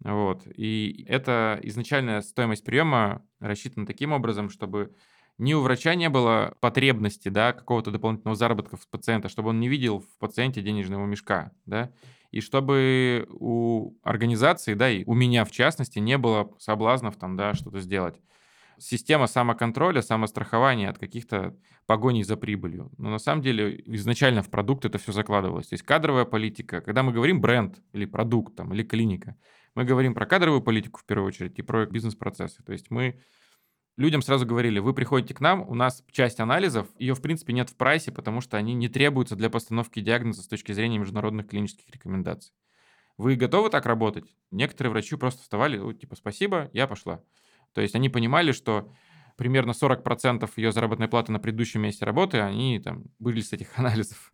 Вот. 0.00 0.46
И 0.54 1.06
это 1.08 1.58
изначальная 1.62 2.20
стоимость 2.20 2.64
приема 2.64 3.26
рассчитана 3.40 3.86
таким 3.86 4.12
образом, 4.12 4.50
чтобы 4.50 4.94
ни 5.38 5.52
у 5.54 5.60
врача 5.60 5.94
не 5.94 6.08
было 6.08 6.54
потребности, 6.60 7.28
да, 7.28 7.52
какого-то 7.52 7.90
дополнительного 7.90 8.36
заработка 8.36 8.76
с 8.76 8.86
пациента, 8.86 9.28
чтобы 9.28 9.50
он 9.50 9.60
не 9.60 9.68
видел 9.68 10.00
в 10.00 10.18
пациенте 10.18 10.62
денежного 10.62 11.06
мешка, 11.06 11.52
да, 11.66 11.90
и 12.30 12.40
чтобы 12.40 13.26
у 13.30 13.96
организации, 14.02 14.74
да, 14.74 14.90
и 14.90 15.04
у 15.04 15.14
меня 15.14 15.44
в 15.44 15.50
частности, 15.50 15.98
не 15.98 16.18
было 16.18 16.52
соблазнов 16.58 17.16
там, 17.16 17.36
да, 17.36 17.54
что-то 17.54 17.80
сделать. 17.80 18.20
Система 18.78 19.28
самоконтроля, 19.28 20.02
самострахования 20.02 20.90
от 20.90 20.98
каких-то 20.98 21.56
погоней 21.86 22.24
за 22.24 22.36
прибылью. 22.36 22.90
Но 22.98 23.10
на 23.10 23.18
самом 23.18 23.40
деле 23.40 23.80
изначально 23.86 24.42
в 24.42 24.50
продукт 24.50 24.84
это 24.84 24.98
все 24.98 25.12
закладывалось. 25.12 25.68
То 25.68 25.74
есть 25.74 25.84
кадровая 25.84 26.24
политика, 26.24 26.80
когда 26.80 27.04
мы 27.04 27.12
говорим 27.12 27.40
бренд 27.40 27.80
или 27.92 28.04
продукт 28.04 28.56
там, 28.56 28.74
или 28.74 28.82
клиника, 28.82 29.36
мы 29.76 29.84
говорим 29.84 30.14
про 30.14 30.26
кадровую 30.26 30.60
политику 30.60 31.00
в 31.00 31.04
первую 31.04 31.28
очередь 31.28 31.58
и 31.58 31.62
про 31.62 31.86
бизнес-процессы. 31.86 32.62
То 32.64 32.72
есть 32.72 32.90
мы 32.90 33.20
людям 33.96 34.22
сразу 34.22 34.46
говорили, 34.46 34.78
вы 34.78 34.94
приходите 34.94 35.34
к 35.34 35.40
нам, 35.40 35.68
у 35.68 35.74
нас 35.74 36.04
часть 36.10 36.40
анализов, 36.40 36.88
ее 36.98 37.14
в 37.14 37.22
принципе 37.22 37.52
нет 37.52 37.70
в 37.70 37.76
прайсе, 37.76 38.12
потому 38.12 38.40
что 38.40 38.56
они 38.56 38.74
не 38.74 38.88
требуются 38.88 39.36
для 39.36 39.50
постановки 39.50 40.00
диагноза 40.00 40.42
с 40.42 40.48
точки 40.48 40.72
зрения 40.72 40.98
международных 40.98 41.48
клинических 41.48 41.88
рекомендаций. 41.90 42.52
Вы 43.16 43.36
готовы 43.36 43.70
так 43.70 43.86
работать? 43.86 44.34
Некоторые 44.50 44.90
врачи 44.90 45.16
просто 45.16 45.42
вставали, 45.42 45.92
типа, 45.94 46.16
спасибо, 46.16 46.70
я 46.72 46.86
пошла. 46.86 47.22
То 47.72 47.80
есть 47.80 47.94
они 47.94 48.08
понимали, 48.08 48.52
что 48.52 48.92
примерно 49.36 49.70
40% 49.70 50.48
ее 50.56 50.72
заработной 50.72 51.08
платы 51.08 51.32
на 51.32 51.38
предыдущем 51.38 51.82
месте 51.82 52.04
работы, 52.04 52.40
они 52.40 52.78
там 52.80 53.04
были 53.18 53.40
с 53.40 53.52
этих 53.52 53.68
анализов. 53.78 54.32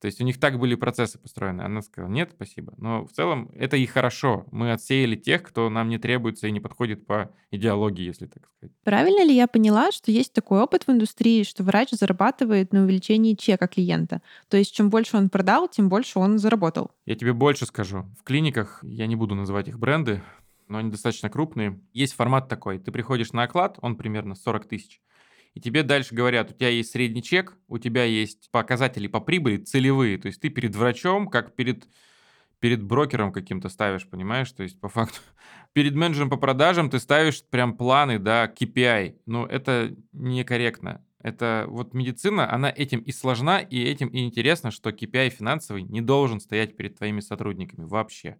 То 0.00 0.06
есть 0.06 0.20
у 0.20 0.24
них 0.24 0.38
так 0.38 0.58
были 0.58 0.74
процессы 0.74 1.18
построены. 1.18 1.62
Она 1.62 1.82
сказала, 1.82 2.10
нет, 2.10 2.30
спасибо. 2.34 2.72
Но 2.76 3.04
в 3.04 3.12
целом 3.12 3.50
это 3.54 3.76
и 3.76 3.86
хорошо. 3.86 4.46
Мы 4.52 4.72
отсеяли 4.72 5.16
тех, 5.16 5.42
кто 5.42 5.68
нам 5.70 5.88
не 5.88 5.98
требуется 5.98 6.46
и 6.46 6.52
не 6.52 6.60
подходит 6.60 7.06
по 7.06 7.34
идеологии, 7.50 8.04
если 8.04 8.26
так 8.26 8.46
сказать. 8.46 8.74
Правильно 8.84 9.24
ли 9.24 9.34
я 9.34 9.48
поняла, 9.48 9.90
что 9.90 10.10
есть 10.12 10.32
такой 10.32 10.60
опыт 10.60 10.86
в 10.86 10.90
индустрии, 10.90 11.42
что 11.42 11.64
врач 11.64 11.90
зарабатывает 11.90 12.72
на 12.72 12.84
увеличении 12.84 13.34
чека 13.34 13.66
клиента? 13.66 14.22
То 14.48 14.56
есть 14.56 14.74
чем 14.74 14.90
больше 14.90 15.16
он 15.16 15.30
продал, 15.30 15.68
тем 15.68 15.88
больше 15.88 16.18
он 16.18 16.38
заработал? 16.38 16.92
Я 17.04 17.16
тебе 17.16 17.32
больше 17.32 17.66
скажу. 17.66 18.06
В 18.20 18.22
клиниках, 18.22 18.78
я 18.82 19.06
не 19.06 19.16
буду 19.16 19.34
называть 19.34 19.68
их 19.68 19.78
бренды, 19.78 20.22
но 20.68 20.78
они 20.78 20.90
достаточно 20.90 21.30
крупные. 21.30 21.80
Есть 21.92 22.14
формат 22.14 22.48
такой. 22.48 22.78
Ты 22.78 22.92
приходишь 22.92 23.32
на 23.32 23.44
оклад, 23.44 23.78
он 23.80 23.96
примерно 23.96 24.34
40 24.34 24.66
тысяч. 24.66 25.00
И 25.54 25.60
тебе 25.60 25.82
дальше 25.82 26.14
говорят, 26.14 26.50
у 26.50 26.54
тебя 26.54 26.68
есть 26.68 26.90
средний 26.90 27.22
чек, 27.22 27.56
у 27.68 27.78
тебя 27.78 28.04
есть 28.04 28.50
показатели 28.50 29.06
по 29.06 29.20
прибыли 29.20 29.56
целевые. 29.58 30.18
То 30.18 30.26
есть 30.26 30.40
ты 30.40 30.50
перед 30.50 30.76
врачом, 30.76 31.28
как 31.28 31.56
перед, 31.56 31.88
перед 32.60 32.82
брокером 32.82 33.32
каким-то 33.32 33.68
ставишь, 33.68 34.08
понимаешь? 34.08 34.50
То 34.52 34.62
есть 34.62 34.80
по 34.80 34.88
факту 34.88 35.20
перед 35.72 35.94
менеджером 35.94 36.30
по 36.30 36.36
продажам 36.36 36.90
ты 36.90 36.98
ставишь 36.98 37.44
прям 37.44 37.76
планы, 37.76 38.18
да, 38.18 38.46
KPI. 38.46 39.20
Но 39.26 39.46
это 39.46 39.94
некорректно. 40.12 41.04
Это 41.20 41.64
вот 41.68 41.94
медицина, 41.94 42.52
она 42.52 42.70
этим 42.70 43.00
и 43.00 43.10
сложна, 43.10 43.58
и 43.58 43.82
этим 43.82 44.08
и 44.08 44.24
интересно, 44.24 44.70
что 44.70 44.90
KPI 44.90 45.30
финансовый 45.30 45.82
не 45.82 46.00
должен 46.00 46.38
стоять 46.38 46.76
перед 46.76 46.96
твоими 46.96 47.20
сотрудниками 47.20 47.84
вообще. 47.84 48.38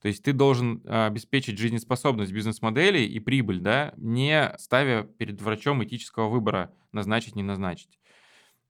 То 0.00 0.08
есть 0.08 0.22
ты 0.22 0.32
должен 0.32 0.82
а, 0.86 1.06
обеспечить 1.06 1.58
жизнеспособность 1.58 2.32
бизнес-модели 2.32 3.00
и 3.00 3.18
прибыль, 3.20 3.60
да, 3.60 3.92
не 3.96 4.54
ставя 4.58 5.02
перед 5.02 5.40
врачом 5.42 5.84
этического 5.84 6.28
выбора 6.28 6.72
назначить, 6.92 7.36
не 7.36 7.42
назначить. 7.42 7.98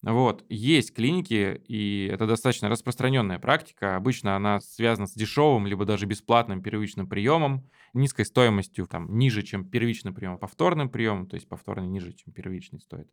Вот. 0.02 0.46
Есть 0.48 0.94
клиники, 0.94 1.62
и 1.68 2.08
это 2.10 2.26
достаточно 2.26 2.70
распространенная 2.70 3.38
практика. 3.38 3.96
Обычно 3.96 4.34
она 4.34 4.60
связана 4.60 5.06
с 5.06 5.12
дешевым, 5.12 5.66
либо 5.66 5.84
даже 5.84 6.06
бесплатным 6.06 6.62
первичным 6.62 7.06
приемом, 7.06 7.68
низкой 7.92 8.24
стоимостью, 8.24 8.86
там, 8.86 9.18
ниже, 9.18 9.42
чем 9.42 9.68
первичный 9.68 10.12
прием, 10.12 10.38
повторным 10.38 10.88
приемом, 10.88 11.26
то 11.26 11.34
есть 11.34 11.48
повторный 11.48 11.86
ниже, 11.86 12.12
чем 12.14 12.32
первичный 12.32 12.80
стоит. 12.80 13.08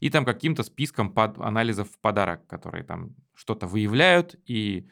И 0.00 0.10
там 0.10 0.24
каким-то 0.24 0.62
списком 0.62 1.12
под 1.12 1.38
анализов 1.38 1.90
в 1.90 1.98
подарок, 1.98 2.46
которые 2.46 2.84
там 2.84 3.16
что-то 3.34 3.66
выявляют, 3.66 4.36
и 4.46 4.86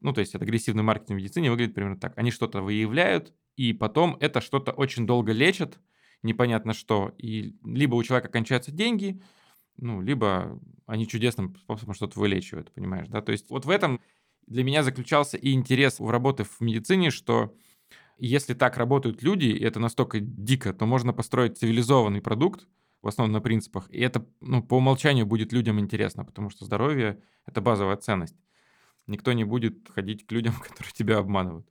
ну, 0.00 0.12
то 0.12 0.20
есть 0.20 0.34
это 0.34 0.44
агрессивный 0.44 0.82
маркетинг 0.82 1.18
в 1.18 1.22
медицине 1.22 1.50
выглядит 1.50 1.74
примерно 1.74 1.98
так. 1.98 2.16
Они 2.16 2.30
что-то 2.30 2.62
выявляют, 2.62 3.32
и 3.56 3.72
потом 3.72 4.16
это 4.20 4.40
что-то 4.40 4.72
очень 4.72 5.06
долго 5.06 5.32
лечат, 5.32 5.78
непонятно 6.22 6.72
что, 6.72 7.14
и 7.18 7.56
либо 7.64 7.94
у 7.94 8.02
человека 8.02 8.28
кончаются 8.28 8.72
деньги, 8.72 9.22
ну, 9.76 10.00
либо 10.00 10.60
они 10.86 11.06
чудесным 11.06 11.56
способом 11.56 11.94
что-то 11.94 12.18
вылечивают, 12.18 12.72
понимаешь, 12.72 13.08
да? 13.08 13.22
То 13.22 13.32
есть 13.32 13.48
вот 13.50 13.64
в 13.64 13.70
этом 13.70 14.00
для 14.46 14.64
меня 14.64 14.82
заключался 14.82 15.36
и 15.36 15.52
интерес 15.52 16.00
в 16.00 16.10
работе 16.10 16.44
в 16.44 16.60
медицине, 16.60 17.10
что 17.10 17.54
если 18.18 18.52
так 18.52 18.76
работают 18.76 19.22
люди, 19.22 19.46
и 19.46 19.64
это 19.64 19.80
настолько 19.80 20.20
дико, 20.20 20.74
то 20.74 20.84
можно 20.84 21.12
построить 21.12 21.58
цивилизованный 21.58 22.20
продукт, 22.20 22.66
в 23.00 23.08
основном 23.08 23.32
на 23.32 23.40
принципах, 23.40 23.88
и 23.90 24.00
это 24.00 24.26
ну, 24.40 24.62
по 24.62 24.74
умолчанию 24.74 25.24
будет 25.24 25.52
людям 25.52 25.80
интересно, 25.80 26.24
потому 26.24 26.50
что 26.50 26.66
здоровье— 26.66 27.22
это 27.46 27.62
базовая 27.62 27.96
ценность. 27.96 28.36
Никто 29.10 29.32
не 29.32 29.44
будет 29.44 29.90
ходить 29.92 30.26
к 30.26 30.32
людям, 30.32 30.54
которые 30.68 30.92
тебя 30.92 31.18
обманывают. 31.18 31.66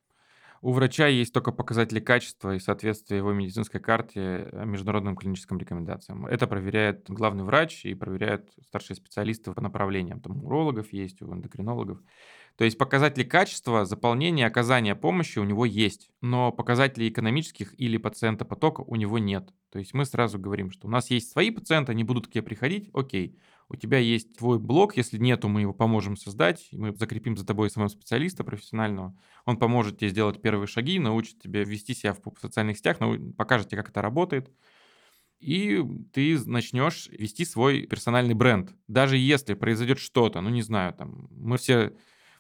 У 0.61 0.73
врача 0.73 1.07
есть 1.07 1.33
только 1.33 1.53
показатели 1.53 2.01
качества 2.01 2.53
и 2.53 2.59
соответствия 2.59 3.17
его 3.17 3.31
медицинской 3.31 3.79
карте 3.79 4.49
э, 4.51 4.65
международным 4.65 5.15
клиническим 5.15 5.57
рекомендациям. 5.57 6.25
Это 6.25 6.47
проверяет 6.47 7.09
главный 7.09 7.45
врач 7.45 7.85
и 7.85 7.93
проверяют 7.93 8.49
старшие 8.67 8.97
специалисты 8.97 9.53
по 9.53 9.61
направлениям. 9.61 10.19
Там 10.19 10.43
у 10.43 10.47
урологов 10.47 10.91
есть, 10.91 11.21
у 11.21 11.33
эндокринологов. 11.33 11.99
То 12.57 12.65
есть 12.65 12.77
показатели 12.77 13.23
качества, 13.23 13.85
заполнения, 13.85 14.45
оказания 14.45 14.95
помощи 14.95 15.39
у 15.39 15.45
него 15.45 15.63
есть, 15.63 16.11
но 16.19 16.51
показателей 16.51 17.07
экономических 17.07 17.73
или 17.79 17.95
пациента 17.95 18.43
потока 18.43 18.81
у 18.81 18.97
него 18.97 19.17
нет. 19.17 19.53
То 19.71 19.79
есть 19.79 19.93
мы 19.93 20.03
сразу 20.03 20.39
говорим, 20.39 20.71
что 20.71 20.87
у 20.87 20.89
нас 20.89 21.09
есть 21.09 21.31
свои 21.31 21.51
пациенты, 21.51 21.93
они 21.93 22.03
будут 22.03 22.27
к 22.27 22.31
тебе 22.31 22.43
приходить, 22.43 22.89
окей. 22.93 23.39
У 23.69 23.75
тебя 23.75 23.99
есть 23.99 24.37
твой 24.37 24.59
блог, 24.59 24.97
если 24.97 25.17
нету, 25.17 25.47
мы 25.47 25.61
его 25.61 25.73
поможем 25.73 26.17
создать, 26.17 26.67
мы 26.71 26.93
закрепим 26.95 27.37
за 27.37 27.45
тобой 27.45 27.69
самого 27.69 27.89
специалиста 27.89 28.43
профессионального. 28.43 29.15
Он 29.45 29.57
поможет 29.57 29.99
тебе 29.99 30.09
сделать 30.09 30.41
первые 30.41 30.67
шаги, 30.67 30.99
научит 30.99 31.39
тебя 31.39 31.63
вести 31.63 31.93
себя 31.93 32.13
в 32.13 32.19
социальных 32.41 32.77
сетях, 32.77 32.97
покажет 33.37 33.69
тебе, 33.69 33.77
как 33.77 33.89
это 33.89 34.01
работает 34.01 34.51
и 35.39 35.81
ты 36.13 36.37
начнешь 36.45 37.07
вести 37.07 37.45
свой 37.45 37.85
персональный 37.87 38.33
бренд. 38.33 38.73
Даже 38.87 39.17
если 39.17 39.53
произойдет 39.53 39.99
что-то, 39.99 40.41
ну 40.41 40.49
не 40.49 40.61
знаю, 40.61 40.93
там, 40.93 41.29
мы 41.31 41.57
все 41.57 41.93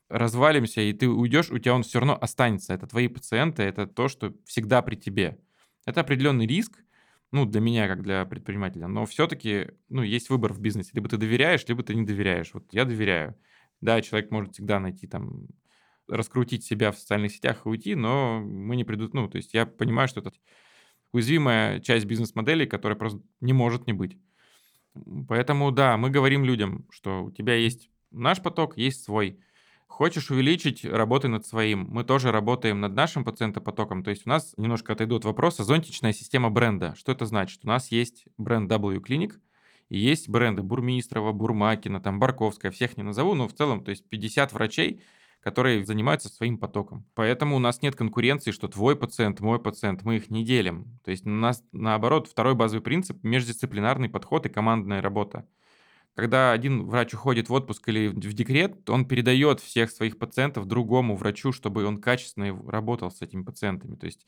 развалимся, 0.09 0.81
и 0.81 0.91
ты 0.91 1.07
уйдешь, 1.07 1.49
у 1.49 1.57
тебя 1.59 1.75
он 1.75 1.83
все 1.83 1.99
равно 1.99 2.17
останется. 2.19 2.73
Это 2.73 2.87
твои 2.87 3.07
пациенты, 3.07 3.63
это 3.63 3.87
то, 3.87 4.07
что 4.07 4.33
всегда 4.45 4.81
при 4.81 4.95
тебе. 4.95 5.37
Это 5.85 6.01
определенный 6.01 6.45
риск, 6.45 6.83
ну, 7.31 7.45
для 7.45 7.61
меня, 7.61 7.87
как 7.87 8.01
для 8.01 8.25
предпринимателя, 8.25 8.87
но 8.87 9.05
все-таки, 9.05 9.71
ну, 9.89 10.01
есть 10.01 10.29
выбор 10.29 10.53
в 10.53 10.59
бизнесе. 10.59 10.91
Либо 10.93 11.09
ты 11.09 11.17
доверяешь, 11.17 11.65
либо 11.67 11.83
ты 11.83 11.95
не 11.95 12.05
доверяешь. 12.05 12.53
Вот 12.53 12.73
я 12.73 12.85
доверяю. 12.85 13.35
Да, 13.81 14.01
человек 14.01 14.31
может 14.31 14.53
всегда 14.53 14.79
найти 14.79 15.07
там, 15.07 15.47
раскрутить 16.07 16.65
себя 16.65 16.91
в 16.91 16.97
социальных 16.97 17.31
сетях 17.31 17.65
и 17.65 17.69
уйти, 17.69 17.95
но 17.95 18.39
мы 18.41 18.75
не 18.75 18.83
придут, 18.83 19.13
ну, 19.13 19.29
то 19.29 19.37
есть 19.37 19.53
я 19.53 19.65
понимаю, 19.65 20.07
что 20.07 20.21
это 20.21 20.31
уязвимая 21.11 21.79
часть 21.79 22.05
бизнес-модели, 22.05 22.65
которая 22.65 22.97
просто 22.97 23.21
не 23.41 23.53
может 23.53 23.87
не 23.87 23.93
быть. 23.93 24.17
Поэтому, 25.27 25.71
да, 25.71 25.97
мы 25.97 26.09
говорим 26.09 26.43
людям, 26.43 26.87
что 26.89 27.25
у 27.25 27.31
тебя 27.31 27.55
есть 27.55 27.89
наш 28.11 28.41
поток, 28.41 28.77
есть 28.77 29.03
свой. 29.03 29.39
Хочешь 29.89 30.31
увеличить, 30.31 30.85
работай 30.85 31.29
над 31.29 31.45
своим. 31.45 31.87
Мы 31.89 32.05
тоже 32.05 32.31
работаем 32.31 32.79
над 32.79 32.93
нашим 32.93 33.25
пациентопотоком. 33.25 34.03
То 34.03 34.11
есть 34.11 34.25
у 34.25 34.29
нас, 34.29 34.53
немножко 34.55 34.93
отойду 34.93 35.17
от 35.17 35.25
вопроса, 35.25 35.65
зонтичная 35.65 36.13
система 36.13 36.49
бренда. 36.49 36.93
Что 36.95 37.11
это 37.11 37.25
значит? 37.25 37.61
У 37.63 37.67
нас 37.67 37.91
есть 37.91 38.25
бренд 38.37 38.71
W 38.71 39.01
Clinic, 39.01 39.33
и 39.89 39.97
есть 39.97 40.29
бренды 40.29 40.61
Бурмистрова, 40.61 41.33
Бурмакина, 41.33 41.99
там 41.99 42.19
Барковская, 42.19 42.71
всех 42.71 42.95
не 42.95 43.03
назову, 43.03 43.33
но 43.33 43.47
в 43.47 43.53
целом, 43.53 43.83
то 43.83 43.89
есть 43.89 44.07
50 44.07 44.53
врачей, 44.53 45.01
которые 45.41 45.83
занимаются 45.83 46.29
своим 46.29 46.59
потоком. 46.59 47.05
Поэтому 47.15 47.55
у 47.55 47.59
нас 47.59 47.81
нет 47.81 47.95
конкуренции, 47.95 48.51
что 48.51 48.67
твой 48.67 48.95
пациент, 48.95 49.41
мой 49.41 49.59
пациент, 49.59 50.03
мы 50.03 50.17
их 50.17 50.29
не 50.29 50.45
делим. 50.45 50.99
То 51.03 51.11
есть 51.11 51.25
у 51.25 51.29
нас, 51.29 51.63
наоборот, 51.71 52.27
второй 52.27 52.53
базовый 52.53 52.83
принцип– 52.83 53.17
междисциплинарный 53.23 54.07
подход 54.07 54.45
и 54.45 54.49
командная 54.49 55.01
работа 55.01 55.45
когда 56.15 56.51
один 56.51 56.85
врач 56.85 57.13
уходит 57.13 57.49
в 57.49 57.53
отпуск 57.53 57.87
или 57.89 58.07
в 58.07 58.33
декрет, 58.33 58.89
он 58.89 59.05
передает 59.05 59.59
всех 59.59 59.91
своих 59.91 60.17
пациентов 60.17 60.65
другому 60.65 61.15
врачу, 61.15 61.51
чтобы 61.51 61.85
он 61.85 62.01
качественно 62.01 62.59
работал 62.69 63.11
с 63.11 63.21
этими 63.21 63.43
пациентами. 63.43 63.95
То 63.95 64.05
есть 64.05 64.25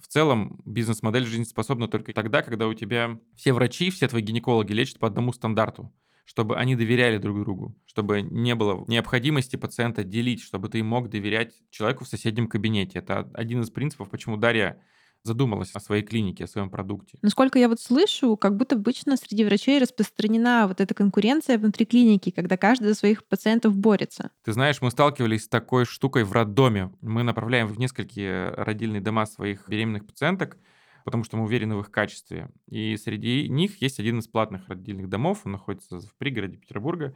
в 0.00 0.06
целом 0.08 0.60
бизнес-модель 0.64 1.24
жизнеспособна 1.24 1.88
только 1.88 2.12
тогда, 2.12 2.42
когда 2.42 2.68
у 2.68 2.74
тебя 2.74 3.18
все 3.36 3.52
врачи, 3.52 3.90
все 3.90 4.08
твои 4.08 4.22
гинекологи 4.22 4.72
лечат 4.72 4.98
по 4.98 5.06
одному 5.06 5.32
стандарту, 5.32 5.92
чтобы 6.24 6.56
они 6.56 6.76
доверяли 6.76 7.18
друг 7.18 7.40
другу, 7.40 7.76
чтобы 7.86 8.20
не 8.20 8.54
было 8.54 8.84
необходимости 8.86 9.56
пациента 9.56 10.04
делить, 10.04 10.42
чтобы 10.42 10.68
ты 10.68 10.82
мог 10.82 11.08
доверять 11.08 11.54
человеку 11.70 12.04
в 12.04 12.08
соседнем 12.08 12.48
кабинете. 12.48 12.98
Это 12.98 13.30
один 13.32 13.62
из 13.62 13.70
принципов, 13.70 14.10
почему 14.10 14.36
Дарья 14.36 14.82
задумалась 15.24 15.70
о 15.74 15.80
своей 15.80 16.02
клинике, 16.02 16.44
о 16.44 16.46
своем 16.46 16.70
продукте. 16.70 17.18
Насколько 17.22 17.58
я 17.58 17.68
вот 17.68 17.80
слышу, 17.80 18.36
как 18.36 18.56
будто 18.56 18.76
обычно 18.76 19.16
среди 19.16 19.44
врачей 19.44 19.78
распространена 19.78 20.66
вот 20.68 20.80
эта 20.80 20.94
конкуренция 20.94 21.58
внутри 21.58 21.86
клиники, 21.86 22.30
когда 22.30 22.56
каждый 22.56 22.88
за 22.88 22.94
своих 22.94 23.26
пациентов 23.26 23.76
борется. 23.76 24.30
Ты 24.44 24.52
знаешь, 24.52 24.80
мы 24.80 24.90
сталкивались 24.90 25.44
с 25.44 25.48
такой 25.48 25.84
штукой 25.84 26.24
в 26.24 26.32
роддоме. 26.32 26.92
Мы 27.00 27.22
направляем 27.22 27.66
в 27.66 27.78
несколькие 27.78 28.50
родильные 28.50 29.00
дома 29.00 29.26
своих 29.26 29.68
беременных 29.68 30.06
пациенток, 30.06 30.56
потому 31.04 31.24
что 31.24 31.36
мы 31.36 31.44
уверены 31.44 31.76
в 31.76 31.80
их 31.80 31.90
качестве. 31.90 32.50
И 32.66 32.96
среди 32.96 33.48
них 33.48 33.80
есть 33.80 33.98
один 33.98 34.18
из 34.18 34.28
платных 34.28 34.68
родильных 34.68 35.08
домов, 35.08 35.42
он 35.44 35.52
находится 35.52 36.00
в 36.00 36.14
пригороде 36.16 36.56
Петербурга. 36.56 37.14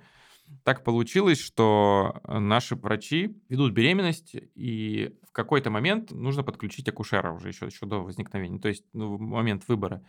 Так 0.65 0.85
получилось, 0.85 1.41
что 1.41 2.21
э, 2.25 2.39
наши 2.39 2.77
врачи 2.77 3.37
ведут 3.49 3.73
беременность, 3.73 4.35
и 4.55 5.15
в 5.27 5.33
какой-то 5.33 5.71
момент 5.71 6.11
нужно 6.11 6.43
подключить 6.43 6.89
акушера 6.89 7.33
уже 7.33 7.49
еще, 7.49 7.67
еще 7.67 7.87
до 7.87 8.03
возникновения, 8.03 8.59
то 8.59 8.69
есть 8.69 8.85
ну, 8.93 9.17
в 9.17 9.21
момент 9.21 9.65
выбора. 9.69 10.05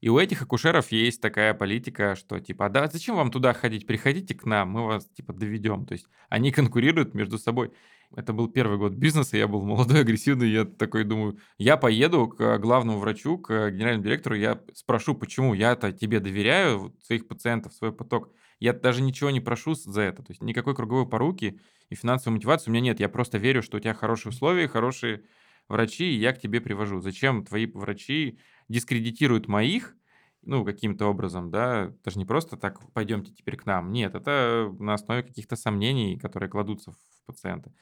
И 0.00 0.08
у 0.08 0.18
этих 0.18 0.42
акушеров 0.42 0.92
есть 0.92 1.20
такая 1.20 1.54
политика, 1.54 2.14
что 2.14 2.38
типа, 2.38 2.66
«А 2.66 2.68
да 2.68 2.86
зачем 2.86 3.16
вам 3.16 3.32
туда 3.32 3.52
ходить, 3.52 3.86
приходите 3.86 4.34
к 4.34 4.44
нам, 4.44 4.70
мы 4.70 4.86
вас 4.86 5.08
типа 5.08 5.32
доведем. 5.32 5.86
То 5.86 5.94
есть 5.94 6.06
они 6.28 6.52
конкурируют 6.52 7.14
между 7.14 7.38
собой. 7.38 7.72
Это 8.16 8.32
был 8.32 8.48
первый 8.48 8.78
год 8.78 8.92
бизнеса, 8.92 9.36
я 9.36 9.48
был 9.48 9.62
молодой, 9.62 10.00
агрессивный, 10.02 10.50
я 10.50 10.64
такой 10.64 11.04
думаю, 11.04 11.38
я 11.58 11.76
поеду 11.76 12.28
к 12.28 12.58
главному 12.58 12.98
врачу, 12.98 13.38
к 13.38 13.70
генеральному 13.70 14.04
директору, 14.04 14.36
я 14.36 14.60
спрошу, 14.72 15.14
почему 15.14 15.52
я-то 15.52 15.92
тебе 15.92 16.20
доверяю 16.20 16.94
своих 17.02 17.26
пациентов, 17.26 17.74
свой 17.74 17.92
поток. 17.92 18.32
Я 18.60 18.72
даже 18.72 19.02
ничего 19.02 19.30
не 19.30 19.40
прошу 19.40 19.74
за 19.74 20.02
это, 20.02 20.22
то 20.22 20.30
есть 20.32 20.42
никакой 20.42 20.74
круговой 20.74 21.08
поруки 21.08 21.60
и 21.90 21.94
финансовой 21.94 22.34
мотивации 22.36 22.70
у 22.70 22.72
меня 22.72 22.82
нет. 22.82 23.00
Я 23.00 23.08
просто 23.08 23.38
верю, 23.38 23.62
что 23.62 23.76
у 23.76 23.80
тебя 23.80 23.94
хорошие 23.94 24.30
условия, 24.30 24.68
хорошие 24.68 25.24
врачи, 25.68 26.04
и 26.04 26.18
я 26.18 26.32
к 26.32 26.40
тебе 26.40 26.60
привожу. 26.60 27.00
Зачем 27.00 27.44
твои 27.44 27.66
врачи 27.66 28.38
дискредитируют 28.68 29.48
моих 29.48 29.94
ну, 30.42 30.64
каким-то 30.64 31.06
образом, 31.06 31.50
да, 31.50 31.92
это 32.00 32.10
же 32.10 32.18
не 32.18 32.24
просто 32.24 32.56
так, 32.56 32.80
пойдемте 32.92 33.32
теперь 33.32 33.56
к 33.56 33.66
нам. 33.66 33.92
Нет, 33.92 34.14
это 34.14 34.74
на 34.78 34.94
основе 34.94 35.22
каких-то 35.22 35.56
сомнений, 35.56 36.18
которые 36.18 36.48
кладутся 36.48 36.92
в 36.92 36.96
пациента. 37.26 37.72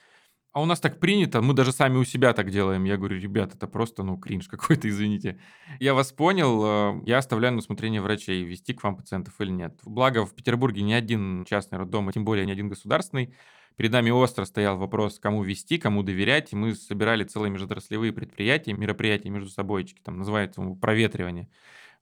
А 0.56 0.60
у 0.62 0.64
нас 0.64 0.80
так 0.80 1.00
принято, 1.00 1.42
мы 1.42 1.52
даже 1.52 1.70
сами 1.70 1.98
у 1.98 2.04
себя 2.04 2.32
так 2.32 2.50
делаем. 2.50 2.84
Я 2.84 2.96
говорю, 2.96 3.20
ребят, 3.20 3.54
это 3.54 3.66
просто, 3.66 4.02
ну, 4.02 4.16
кринж 4.16 4.48
какой-то, 4.48 4.88
извините. 4.88 5.38
Я 5.80 5.92
вас 5.92 6.12
понял, 6.12 6.64
э, 6.64 7.02
я 7.04 7.18
оставляю 7.18 7.52
на 7.52 7.58
усмотрение 7.58 8.00
врачей, 8.00 8.42
вести 8.42 8.72
к 8.72 8.82
вам 8.82 8.96
пациентов 8.96 9.38
или 9.38 9.50
нет. 9.50 9.78
Благо, 9.84 10.24
в 10.24 10.34
Петербурге 10.34 10.80
ни 10.80 10.94
один 10.94 11.44
частный 11.44 11.76
роддом, 11.76 12.08
а 12.08 12.12
тем 12.14 12.24
более 12.24 12.46
ни 12.46 12.52
один 12.52 12.70
государственный, 12.70 13.34
Перед 13.76 13.92
нами 13.92 14.08
остро 14.08 14.46
стоял 14.46 14.78
вопрос, 14.78 15.18
кому 15.18 15.42
вести, 15.42 15.76
кому 15.76 16.02
доверять, 16.02 16.54
и 16.54 16.56
мы 16.56 16.74
собирали 16.74 17.24
целые 17.24 17.50
межотраслевые 17.50 18.10
предприятия, 18.10 18.72
мероприятия 18.72 19.28
между 19.28 19.50
собойчики, 19.50 20.00
там 20.02 20.16
называется 20.16 20.62
проветривание 20.80 21.50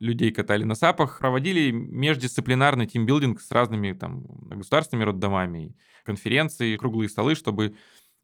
людей 0.00 0.30
катали 0.32 0.64
на 0.64 0.75
САПах, 0.75 1.18
проводили 1.18 1.70
междисциплинарный 1.70 2.87
тимбилдинг 2.87 3.40
с 3.40 3.50
разными 3.50 3.92
там 3.92 4.25
государственными 4.49 5.06
роддомами, 5.06 5.75
конференции, 6.04 6.76
круглые 6.76 7.08
столы, 7.08 7.34
чтобы 7.34 7.75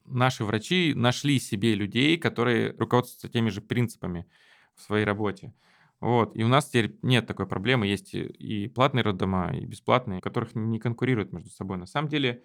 наши 0.04 0.44
врачи 0.44 0.92
нашли 0.94 1.38
себе 1.38 1.74
людей, 1.74 2.18
которые 2.18 2.72
руководствуются 2.72 3.28
теми 3.28 3.50
же 3.50 3.60
принципами 3.60 4.26
в 4.74 4.82
своей 4.82 5.04
работе. 5.04 5.54
Вот. 6.00 6.34
И 6.34 6.42
у 6.42 6.48
нас 6.48 6.68
теперь 6.68 6.98
нет 7.02 7.26
такой 7.26 7.46
проблемы. 7.46 7.86
Есть 7.86 8.14
и 8.14 8.68
платные 8.68 9.04
роддома, 9.04 9.50
и 9.54 9.64
бесплатные, 9.66 10.20
которых 10.20 10.54
не 10.54 10.78
конкурируют 10.78 11.32
между 11.32 11.50
собой. 11.50 11.76
На 11.76 11.86
самом 11.86 12.08
деле 12.08 12.42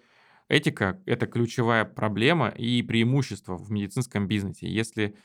этика— 0.48 1.02
это 1.06 1.26
ключевая 1.26 1.84
проблема 1.84 2.48
и 2.48 2.82
преимущество 2.82 3.56
в 3.56 3.70
медицинском 3.70 4.28
бизнесе. 4.28 4.68
Если 4.68 5.16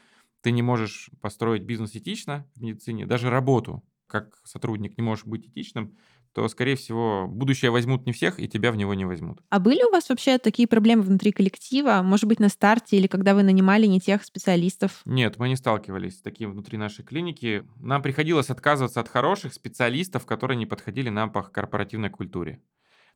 ты 0.41 0.51
не 0.51 0.61
можешь 0.61 1.11
построить 1.21 1.63
бизнес 1.63 1.95
этично 1.95 2.49
в 2.55 2.61
медицине, 2.61 3.05
даже 3.05 3.29
работу 3.29 3.83
как 4.11 4.41
сотрудник 4.43 4.97
не 4.97 5.03
можешь 5.03 5.25
быть 5.25 5.47
этичным, 5.47 5.97
то, 6.33 6.47
скорее 6.47 6.75
всего, 6.75 7.27
будущее 7.27 7.71
возьмут 7.71 8.05
не 8.05 8.13
всех, 8.13 8.39
и 8.39 8.47
тебя 8.47 8.71
в 8.71 8.77
него 8.77 8.93
не 8.93 9.05
возьмут. 9.05 9.41
А 9.49 9.59
были 9.59 9.83
у 9.83 9.91
вас 9.91 10.09
вообще 10.09 10.37
такие 10.37 10.67
проблемы 10.67 11.03
внутри 11.03 11.31
коллектива? 11.31 12.01
Может 12.03 12.25
быть, 12.25 12.39
на 12.39 12.49
старте 12.49 12.97
или 12.97 13.07
когда 13.07 13.35
вы 13.35 13.43
нанимали 13.43 13.85
не 13.85 13.99
тех 13.99 14.23
специалистов? 14.23 15.01
Нет, 15.05 15.37
мы 15.37 15.49
не 15.49 15.55
сталкивались 15.55 16.19
с 16.19 16.21
таким 16.21 16.51
внутри 16.51 16.77
нашей 16.77 17.03
клиники. 17.03 17.65
Нам 17.77 18.01
приходилось 18.01 18.49
отказываться 18.49 19.01
от 19.01 19.09
хороших 19.09 19.53
специалистов, 19.53 20.25
которые 20.25 20.57
не 20.57 20.65
подходили 20.65 21.09
нам 21.09 21.31
по 21.31 21.43
корпоративной 21.43 22.09
культуре. 22.09 22.61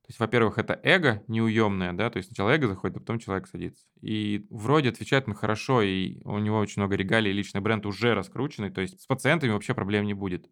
То 0.05 0.09
есть, 0.09 0.19
во-первых, 0.19 0.59
это 0.59 0.79
эго 0.83 1.23
неуемное, 1.27 1.91
да, 1.91 2.11
то 2.11 2.17
есть 2.17 2.27
сначала 2.27 2.51
эго 2.51 2.67
заходит, 2.67 2.97
а 2.97 2.99
потом 2.99 3.17
человек 3.17 3.47
садится. 3.47 3.87
И 4.01 4.45
вроде 4.51 4.89
отвечает 4.89 5.25
мы 5.25 5.33
хорошо, 5.33 5.81
и 5.81 6.21
у 6.25 6.37
него 6.37 6.59
очень 6.59 6.83
много 6.83 6.95
регалий, 6.95 7.31
личный 7.31 7.59
бренд 7.59 7.87
уже 7.87 8.13
раскрученный, 8.13 8.69
то 8.69 8.81
есть 8.81 9.01
с 9.01 9.07
пациентами 9.07 9.49
вообще 9.49 9.73
проблем 9.73 10.05
не 10.05 10.13
будет 10.13 10.47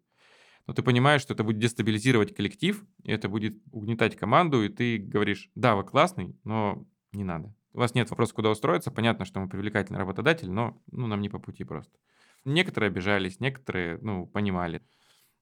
но 0.66 0.74
ты 0.74 0.82
понимаешь, 0.82 1.20
что 1.20 1.34
это 1.34 1.44
будет 1.44 1.58
дестабилизировать 1.58 2.34
коллектив, 2.34 2.84
и 3.02 3.12
это 3.12 3.28
будет 3.28 3.56
угнетать 3.70 4.16
команду, 4.16 4.64
и 4.64 4.68
ты 4.68 4.98
говоришь, 4.98 5.50
да, 5.54 5.76
вы 5.76 5.84
классный, 5.84 6.36
но 6.44 6.86
не 7.12 7.24
надо. 7.24 7.54
У 7.72 7.78
вас 7.78 7.94
нет 7.94 8.08
вопроса, 8.10 8.34
куда 8.34 8.50
устроиться, 8.50 8.90
понятно, 8.90 9.24
что 9.24 9.40
мы 9.40 9.48
привлекательный 9.48 9.98
работодатель, 9.98 10.50
но 10.50 10.80
ну, 10.90 11.06
нам 11.06 11.20
не 11.20 11.28
по 11.28 11.38
пути 11.38 11.64
просто. 11.64 11.98
Некоторые 12.44 12.88
обижались, 12.88 13.40
некоторые, 13.40 13.98
ну, 14.00 14.26
понимали. 14.26 14.82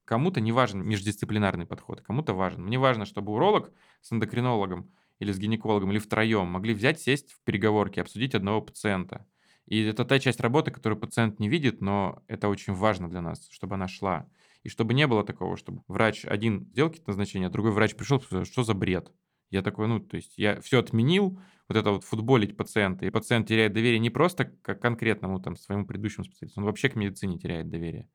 Кому-то 0.05 0.41
не 0.41 0.51
важен 0.51 0.85
междисциплинарный 0.85 1.65
подход, 1.65 2.01
кому-то 2.01 2.33
важен. 2.33 2.63
Мне 2.63 2.77
важно, 2.77 3.05
чтобы 3.05 3.31
уролог 3.33 3.71
с 4.01 4.11
эндокринологом 4.11 4.91
или 5.19 5.31
с 5.31 5.37
гинекологом, 5.37 5.91
или 5.91 5.99
втроем 5.99 6.47
могли 6.47 6.73
взять, 6.73 6.99
сесть 6.99 7.31
в 7.31 7.41
переговорке, 7.43 8.01
обсудить 8.01 8.35
одного 8.35 8.61
пациента. 8.61 9.25
И 9.65 9.81
это 9.83 10.03
та 10.03 10.19
часть 10.19 10.41
работы, 10.41 10.71
которую 10.71 10.99
пациент 10.99 11.39
не 11.39 11.47
видит, 11.47 11.81
но 11.81 12.21
это 12.27 12.49
очень 12.49 12.73
важно 12.73 13.09
для 13.09 13.21
нас, 13.21 13.47
чтобы 13.49 13.75
она 13.75 13.87
шла. 13.87 14.27
И 14.63 14.69
чтобы 14.69 14.93
не 14.93 15.07
было 15.07 15.23
такого, 15.23 15.57
чтобы 15.57 15.83
врач 15.87 16.25
один 16.25 16.67
сделал 16.71 16.89
какие-то 16.89 17.11
назначения, 17.11 17.47
а 17.47 17.49
другой 17.49 17.71
врач 17.71 17.95
пришел, 17.95 18.21
что 18.21 18.63
за 18.63 18.73
бред? 18.73 19.11
Я 19.49 19.61
такой, 19.61 19.87
ну, 19.87 19.99
то 19.99 20.15
есть 20.17 20.33
я 20.37 20.59
все 20.61 20.79
отменил, 20.79 21.39
вот 21.67 21.77
это 21.77 21.91
вот 21.91 22.03
футболить 22.03 22.57
пациента, 22.57 23.05
и 23.05 23.09
пациент 23.09 23.47
теряет 23.47 23.73
доверие 23.73 23.99
не 23.99 24.09
просто 24.09 24.45
к 24.45 24.75
конкретному 24.75 25.39
там 25.39 25.55
своему 25.55 25.85
предыдущему 25.85 26.23
специалисту, 26.23 26.59
он 26.59 26.65
вообще 26.65 26.89
к 26.89 26.95
медицине 26.95 27.37
теряет 27.37 27.69
доверие 27.69 28.09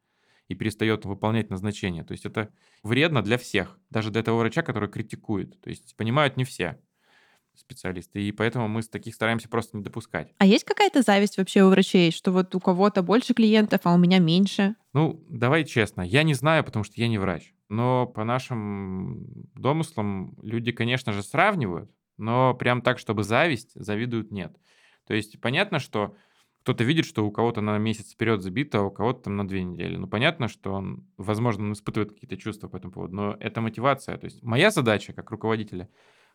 и 0.48 0.54
перестает 0.54 1.04
выполнять 1.04 1.50
назначение. 1.50 2.04
То 2.04 2.12
есть 2.12 2.24
это 2.24 2.52
вредно 2.82 3.22
для 3.22 3.36
всех, 3.36 3.78
даже 3.90 4.10
для 4.10 4.22
того 4.22 4.38
врача, 4.38 4.62
который 4.62 4.88
критикует. 4.88 5.60
То 5.60 5.70
есть 5.70 5.94
понимают 5.96 6.36
не 6.36 6.44
все 6.44 6.80
специалисты, 7.58 8.22
и 8.22 8.32
поэтому 8.32 8.68
мы 8.68 8.82
с 8.82 8.88
таких 8.88 9.14
стараемся 9.14 9.48
просто 9.48 9.76
не 9.76 9.82
допускать. 9.82 10.32
А 10.38 10.46
есть 10.46 10.64
какая-то 10.64 11.02
зависть 11.02 11.38
вообще 11.38 11.64
у 11.64 11.70
врачей, 11.70 12.10
что 12.10 12.32
вот 12.32 12.54
у 12.54 12.60
кого-то 12.60 13.02
больше 13.02 13.34
клиентов, 13.34 13.80
а 13.84 13.94
у 13.94 13.98
меня 13.98 14.18
меньше? 14.18 14.76
Ну, 14.92 15.24
давай 15.28 15.64
честно, 15.64 16.02
я 16.02 16.22
не 16.22 16.34
знаю, 16.34 16.64
потому 16.64 16.84
что 16.84 16.94
я 16.96 17.08
не 17.08 17.18
врач. 17.18 17.54
Но 17.68 18.06
по 18.06 18.24
нашим 18.24 19.26
домыслам 19.54 20.36
люди, 20.42 20.72
конечно 20.72 21.12
же, 21.12 21.22
сравнивают, 21.22 21.90
но 22.16 22.54
прям 22.54 22.80
так, 22.82 22.98
чтобы 22.98 23.22
зависть, 23.24 23.72
завидуют 23.74 24.30
нет. 24.30 24.56
То 25.06 25.14
есть 25.14 25.40
понятно, 25.40 25.78
что 25.78 26.16
кто-то 26.62 26.84
видит, 26.84 27.06
что 27.06 27.26
у 27.26 27.30
кого-то 27.30 27.60
на 27.60 27.78
месяц 27.78 28.12
вперед 28.12 28.42
забито, 28.42 28.80
а 28.80 28.82
у 28.82 28.90
кого-то 28.90 29.24
там 29.24 29.36
на 29.36 29.48
две 29.48 29.62
недели. 29.62 29.96
Ну, 29.96 30.06
понятно, 30.06 30.48
что 30.48 30.72
он, 30.72 31.06
возможно, 31.16 31.64
он 31.64 31.72
испытывает 31.72 32.12
какие-то 32.12 32.36
чувства 32.36 32.68
по 32.68 32.76
этому 32.76 32.92
поводу, 32.92 33.14
но 33.14 33.36
это 33.40 33.60
мотивация. 33.60 34.18
То 34.18 34.26
есть 34.26 34.42
моя 34.42 34.70
задача 34.70 35.14
как 35.14 35.30
руководителя 35.30 35.88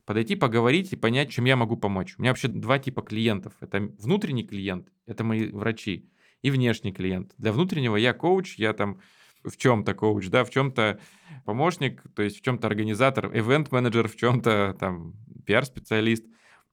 подойти, 0.06 0.36
поговорить 0.36 0.94
и 0.94 0.96
понять, 0.96 1.32
чем 1.32 1.46
я 1.46 1.56
могу 1.56 1.78
помочь. 1.78 2.16
У 2.18 2.22
меня 2.22 2.32
вообще 2.32 2.48
два 2.48 2.80
типа 2.80 3.02
клиентов. 3.02 3.54
Это 3.62 3.80
внутренний 4.00 4.44
клиент, 4.44 4.90
это 5.06 5.24
мои 5.24 5.50
врачи, 5.52 6.10
и 6.42 6.52
внешний 6.52 6.94
клиент. 6.94 7.34
Для 7.38 7.52
внутреннего 7.52 7.96
я 7.96 8.14
коуч, 8.14 8.56
я 8.58 8.74
там 8.74 9.00
в 9.44 9.58
чем-то 9.58 9.94
коуч, 9.94 10.28
да, 10.30 10.44
в 10.44 10.50
чем-то 10.50 11.00
помощник, 11.46 12.04
то 12.16 12.22
есть 12.22 12.38
в 12.38 12.42
чем-то 12.42 12.68
организатор, 12.68 13.28
event-менеджер, 13.28 14.08
в 14.08 14.16
чем-то 14.16 14.76
там 14.80 15.14
пиар-специалист. 15.46 16.26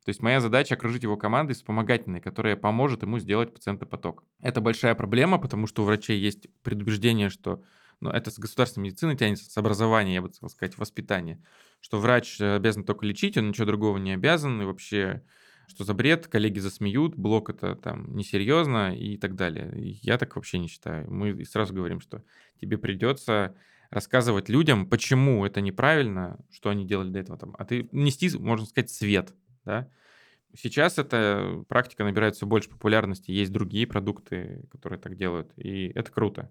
То 0.05 0.09
есть 0.09 0.23
моя 0.23 0.41
задача 0.41 0.75
окружить 0.75 1.03
его 1.03 1.17
командой 1.17 1.53
вспомогательной, 1.53 2.21
которая 2.21 2.57
поможет 2.57 3.03
ему 3.03 3.19
сделать 3.19 3.53
пациента-поток. 3.53 4.25
Это 4.41 4.61
большая 4.61 4.95
проблема, 4.95 5.39
потому 5.39 5.67
что 5.67 5.83
у 5.83 5.85
врачей 5.85 6.19
есть 6.19 6.49
предубеждение, 6.63 7.29
что 7.29 7.63
ну, 8.01 8.11
это 8.11 8.31
с 8.31 8.39
государственной 8.39 8.87
медицины 8.89 9.17
тянется, 9.17 9.51
с 9.51 9.57
образования, 9.57 10.15
я 10.15 10.23
бы 10.23 10.29
хотел 10.29 10.49
сказать, 10.49 10.79
воспитания, 10.79 11.43
что 11.81 11.99
врач 11.99 12.41
э, 12.41 12.57
обязан 12.57 12.85
только 12.85 13.07
лечить, 13.07 13.37
он 13.37 13.49
ничего 13.49 13.67
другого 13.67 13.99
не 13.99 14.13
обязан, 14.13 14.61
и 14.63 14.65
вообще 14.65 15.23
что 15.71 15.85
за 15.85 15.95
бред, 15.95 16.27
коллеги 16.27 16.59
засмеют, 16.59 17.15
блок 17.15 17.49
это 17.49 17.77
там 17.77 18.17
несерьезно 18.17 18.95
и 18.97 19.17
так 19.17 19.37
далее. 19.37 19.71
Я 20.03 20.19
так 20.19 20.35
вообще 20.35 20.59
не 20.59 20.67
считаю. 20.67 21.09
Мы 21.09 21.45
сразу 21.45 21.73
говорим, 21.73 22.01
что 22.01 22.25
тебе 22.61 22.77
придется 22.77 23.55
рассказывать 23.89 24.49
людям, 24.49 24.87
почему 24.87 25.47
это 25.47 25.61
неправильно, 25.61 26.39
что 26.51 26.71
они 26.71 26.87
делали 26.87 27.11
до 27.11 27.19
этого 27.21 27.39
там, 27.39 27.55
а 27.57 27.65
ты 27.65 27.89
нести, 27.93 28.37
можно 28.37 28.67
сказать, 28.67 28.91
свет, 28.91 29.35
да. 29.65 29.89
Сейчас 30.57 30.99
эта 30.99 31.65
практика 31.69 32.03
набирает 32.03 32.35
все 32.35 32.47
больше 32.47 32.69
популярности, 32.69 33.31
есть 33.31 33.53
другие 33.53 33.87
продукты, 33.87 34.65
которые 34.73 34.99
так 34.99 35.17
делают, 35.17 35.53
и 35.57 35.93
это 35.95 36.11
круто. 36.11 36.51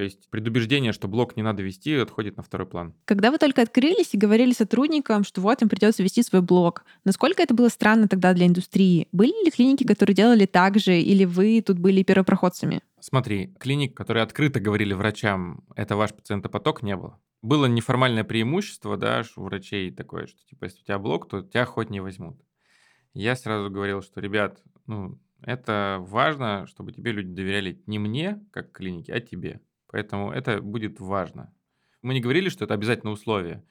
То 0.00 0.04
есть 0.04 0.30
предубеждение, 0.30 0.94
что 0.94 1.08
блог 1.08 1.36
не 1.36 1.42
надо 1.42 1.62
вести, 1.62 1.94
отходит 1.94 2.38
на 2.38 2.42
второй 2.42 2.66
план. 2.66 2.94
Когда 3.04 3.30
вы 3.30 3.36
только 3.36 3.60
открылись 3.60 4.14
и 4.14 4.16
говорили 4.16 4.54
сотрудникам, 4.54 5.24
что 5.24 5.42
вот 5.42 5.60
им 5.60 5.68
придется 5.68 6.02
вести 6.02 6.22
свой 6.22 6.40
блог, 6.40 6.86
насколько 7.04 7.42
это 7.42 7.52
было 7.52 7.68
странно 7.68 8.08
тогда 8.08 8.32
для 8.32 8.46
индустрии? 8.46 9.08
Были 9.12 9.44
ли 9.44 9.50
клиники, 9.50 9.84
которые 9.84 10.16
делали 10.16 10.46
так 10.46 10.78
же, 10.78 10.98
или 10.98 11.26
вы 11.26 11.60
тут 11.60 11.78
были 11.78 12.02
первопроходцами? 12.02 12.80
Смотри, 12.98 13.54
клиник, 13.60 13.94
которые 13.94 14.22
открыто 14.22 14.58
говорили 14.58 14.94
врачам, 14.94 15.64
это 15.76 15.96
ваш 15.96 16.14
пациентопоток, 16.14 16.82
не 16.82 16.96
было. 16.96 17.20
Было 17.42 17.66
неформальное 17.66 18.24
преимущество, 18.24 18.96
да, 18.96 19.22
у 19.36 19.42
врачей 19.42 19.90
такое, 19.90 20.28
что 20.28 20.38
типа, 20.48 20.64
если 20.64 20.80
у 20.80 20.84
тебя 20.84 20.98
блог, 20.98 21.28
то 21.28 21.42
тебя 21.42 21.66
хоть 21.66 21.90
не 21.90 22.00
возьмут. 22.00 22.40
Я 23.12 23.36
сразу 23.36 23.68
говорил, 23.68 24.00
что, 24.00 24.22
ребят, 24.22 24.62
ну, 24.86 25.20
это 25.42 25.98
важно, 26.00 26.66
чтобы 26.66 26.92
тебе 26.92 27.12
люди 27.12 27.34
доверяли 27.34 27.82
не 27.84 27.98
мне, 27.98 28.42
как 28.50 28.72
клинике, 28.72 29.12
а 29.12 29.20
тебе. 29.20 29.60
Поэтому 29.90 30.30
это 30.30 30.60
будет 30.60 31.00
важно. 31.00 31.52
Мы 32.02 32.14
не 32.14 32.20
говорили, 32.20 32.48
что 32.48 32.64
это 32.64 32.74
обязательно 32.74 33.12
условие. 33.12 33.64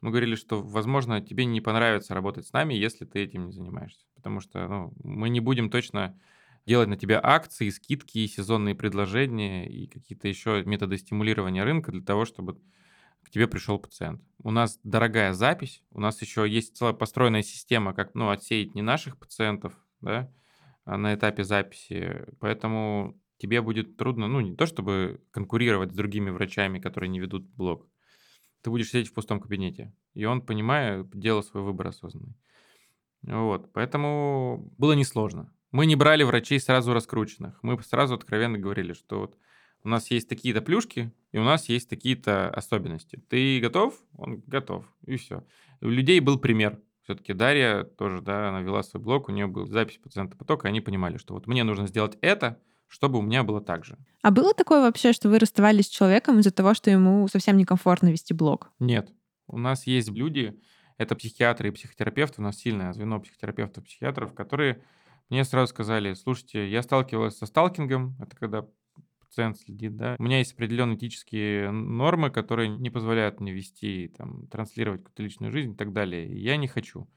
Мы 0.00 0.10
говорили, 0.10 0.34
что, 0.34 0.62
возможно, 0.62 1.20
тебе 1.20 1.44
не 1.44 1.60
понравится 1.60 2.14
работать 2.14 2.46
с 2.46 2.52
нами, 2.52 2.74
если 2.74 3.04
ты 3.04 3.20
этим 3.20 3.46
не 3.46 3.52
занимаешься. 3.52 4.06
Потому 4.14 4.40
что 4.40 4.68
ну, 4.68 4.92
мы 5.02 5.28
не 5.28 5.40
будем 5.40 5.70
точно 5.70 6.18
делать 6.66 6.88
на 6.88 6.96
тебя 6.96 7.20
акции, 7.22 7.68
скидки, 7.70 8.26
сезонные 8.26 8.74
предложения 8.74 9.68
и 9.68 9.86
какие-то 9.86 10.28
еще 10.28 10.62
методы 10.64 10.96
стимулирования 10.98 11.64
рынка 11.64 11.92
для 11.92 12.02
того, 12.02 12.24
чтобы 12.24 12.58
к 13.22 13.30
тебе 13.30 13.48
пришел 13.48 13.78
пациент. 13.78 14.22
У 14.42 14.50
нас 14.50 14.78
дорогая 14.84 15.32
запись, 15.32 15.82
у 15.90 16.00
нас 16.00 16.20
еще 16.22 16.48
есть 16.48 16.76
целая 16.76 16.94
построенная 16.94 17.42
система, 17.42 17.94
как 17.94 18.14
ну, 18.14 18.30
отсеять 18.30 18.74
не 18.74 18.82
наших 18.82 19.18
пациентов 19.18 19.74
да, 20.00 20.30
а 20.84 20.96
на 20.96 21.14
этапе 21.14 21.44
записи. 21.44 22.26
Поэтому 22.40 23.18
тебе 23.44 23.60
будет 23.60 23.98
трудно, 23.98 24.26
ну, 24.26 24.40
не 24.40 24.56
то 24.56 24.64
чтобы 24.64 25.20
конкурировать 25.30 25.92
с 25.92 25.94
другими 25.94 26.30
врачами, 26.30 26.78
которые 26.78 27.10
не 27.10 27.20
ведут 27.20 27.46
блог. 27.56 27.86
Ты 28.62 28.70
будешь 28.70 28.88
сидеть 28.88 29.08
в 29.08 29.12
пустом 29.12 29.38
кабинете. 29.38 29.92
И 30.14 30.24
он, 30.24 30.40
понимая, 30.40 31.04
делал 31.12 31.42
свой 31.42 31.62
выбор 31.62 31.88
осознанный. 31.88 32.34
Вот, 33.22 33.70
поэтому 33.74 34.72
было 34.78 34.94
несложно. 34.94 35.52
Мы 35.72 35.84
не 35.84 35.94
брали 35.94 36.22
врачей 36.22 36.58
сразу 36.58 36.94
раскрученных. 36.94 37.62
Мы 37.62 37.78
сразу 37.82 38.14
откровенно 38.14 38.58
говорили, 38.58 38.94
что 38.94 39.20
вот 39.20 39.36
у 39.82 39.90
нас 39.90 40.10
есть 40.10 40.26
такие-то 40.26 40.62
плюшки, 40.62 41.12
и 41.32 41.36
у 41.36 41.44
нас 41.44 41.68
есть 41.68 41.90
такие-то 41.90 42.48
особенности. 42.48 43.22
Ты 43.28 43.60
готов? 43.60 43.94
Он 44.16 44.42
готов. 44.46 44.86
И 45.04 45.16
все. 45.16 45.44
У 45.82 45.88
людей 45.88 46.20
был 46.20 46.38
пример. 46.38 46.80
Все-таки 47.02 47.34
Дарья 47.34 47.84
тоже, 47.84 48.22
да, 48.22 48.48
она 48.48 48.62
вела 48.62 48.82
свой 48.82 49.02
блог, 49.02 49.28
у 49.28 49.32
нее 49.32 49.46
был 49.46 49.66
запись 49.66 49.98
пациента 49.98 50.34
потока, 50.38 50.66
и 50.66 50.70
они 50.70 50.80
понимали, 50.80 51.18
что 51.18 51.34
вот 51.34 51.46
мне 51.46 51.62
нужно 51.62 51.86
сделать 51.86 52.16
это, 52.22 52.58
чтобы 52.94 53.18
у 53.18 53.22
меня 53.22 53.42
было 53.42 53.60
так 53.60 53.84
же. 53.84 53.98
А 54.22 54.30
было 54.30 54.54
такое 54.54 54.80
вообще, 54.80 55.12
что 55.12 55.28
вы 55.28 55.40
расставались 55.40 55.86
с 55.86 55.90
человеком 55.90 56.38
из-за 56.38 56.52
того, 56.52 56.74
что 56.74 56.92
ему 56.92 57.26
совсем 57.26 57.56
некомфортно 57.56 58.08
вести 58.08 58.32
блог? 58.34 58.70
Нет. 58.78 59.12
У 59.48 59.58
нас 59.58 59.88
есть 59.88 60.10
люди, 60.10 60.56
это 60.96 61.16
психиатры 61.16 61.68
и 61.68 61.70
психотерапевты, 61.72 62.40
у 62.40 62.44
нас 62.44 62.56
сильное 62.56 62.92
звено 62.92 63.18
психотерапевтов 63.18 63.82
и 63.82 63.86
психиатров, 63.86 64.32
которые 64.32 64.84
мне 65.28 65.44
сразу 65.44 65.70
сказали, 65.70 66.14
слушайте, 66.14 66.70
я 66.70 66.82
сталкивалась 66.82 67.36
со 67.36 67.46
сталкингом, 67.46 68.16
это 68.20 68.36
когда 68.36 68.64
пациент 69.18 69.58
следит, 69.58 69.96
да. 69.96 70.14
У 70.20 70.22
меня 70.22 70.38
есть 70.38 70.52
определенные 70.52 70.96
этические 70.96 71.72
нормы, 71.72 72.30
которые 72.30 72.68
не 72.68 72.90
позволяют 72.90 73.40
мне 73.40 73.52
вести, 73.52 74.14
там, 74.16 74.46
транслировать 74.46 75.00
какую-то 75.00 75.22
личную 75.24 75.50
жизнь 75.50 75.72
и 75.72 75.76
так 75.76 75.92
далее. 75.92 76.28
И 76.28 76.38
я 76.38 76.56
не 76.56 76.68
хочу. 76.68 77.08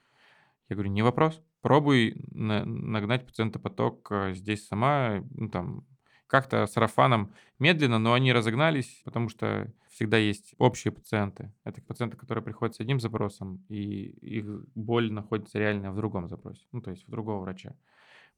Я 0.70 0.76
говорю, 0.76 0.90
не 0.90 1.04
вопрос. 1.04 1.40
Пробуй 1.62 2.16
на- 2.32 2.66
нагнать 2.66 3.26
пациента 3.26 3.60
поток 3.60 4.08
э, 4.12 4.34
здесь 4.34 4.68
сама, 4.68 5.24
ну, 5.32 5.50
там, 5.50 5.86
как-то 6.28 6.66
сарафаном 6.68 7.34
медленно, 7.60 8.00
но 8.00 8.14
они 8.14 8.34
разогнались, 8.34 9.02
потому 9.06 9.30
что 9.30 9.74
всегда 9.90 10.18
есть 10.18 10.54
общие 10.58 10.92
пациенты. 10.92 11.54
Это 11.64 11.82
пациенты, 11.82 12.18
которые 12.18 12.44
приходят 12.44 12.76
с 12.76 12.80
одним 12.80 13.00
запросом, 13.00 13.66
и 13.70 14.10
их 14.22 14.46
боль 14.76 15.12
находится 15.12 15.58
реально 15.58 15.92
в 15.92 15.96
другом 15.96 16.28
запросе, 16.28 16.66
ну, 16.72 16.82
то 16.82 16.92
есть 16.92 17.08
в 17.08 17.12
другого 17.12 17.42
врача. 17.42 17.76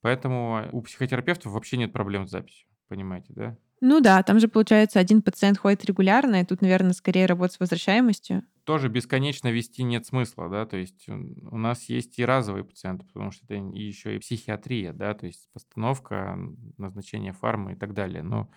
Поэтому 0.02 0.70
у 0.72 0.82
психотерапевтов 0.84 1.54
вообще 1.54 1.78
нет 1.78 1.94
проблем 1.94 2.28
с 2.28 2.32
записью, 2.32 2.69
понимаете, 2.90 3.34
да? 3.34 3.58
Ну 3.82 4.02
да, 4.02 4.22
там 4.24 4.40
же, 4.40 4.50
получается, 4.50 5.00
один 5.00 5.22
пациент 5.22 5.58
ходит 5.58 5.86
регулярно, 5.86 6.42
и 6.42 6.46
тут, 6.46 6.62
наверное, 6.62 6.92
скорее 6.92 7.28
работа 7.28 7.54
с 7.54 7.60
возвращаемостью. 7.60 8.44
Тоже 8.66 8.90
бесконечно 8.90 9.48
вести 9.48 9.84
нет 9.84 10.06
смысла, 10.06 10.50
да, 10.50 10.66
то 10.66 10.76
есть 10.76 11.08
у 11.08 11.58
нас 11.58 11.88
есть 11.88 12.20
и 12.20 12.26
разовые 12.26 12.66
пациенты, 12.66 13.06
потому 13.06 13.32
что 13.32 13.46
это 13.46 13.56
еще 13.56 14.16
и 14.16 14.20
психиатрия, 14.20 14.92
да, 14.92 15.14
то 15.14 15.26
есть 15.26 15.50
постановка, 15.54 16.38
назначение 16.78 17.32
фармы 17.32 17.74
и 17.74 17.76
так 17.76 17.94
далее. 17.94 18.22
Но 18.22 18.52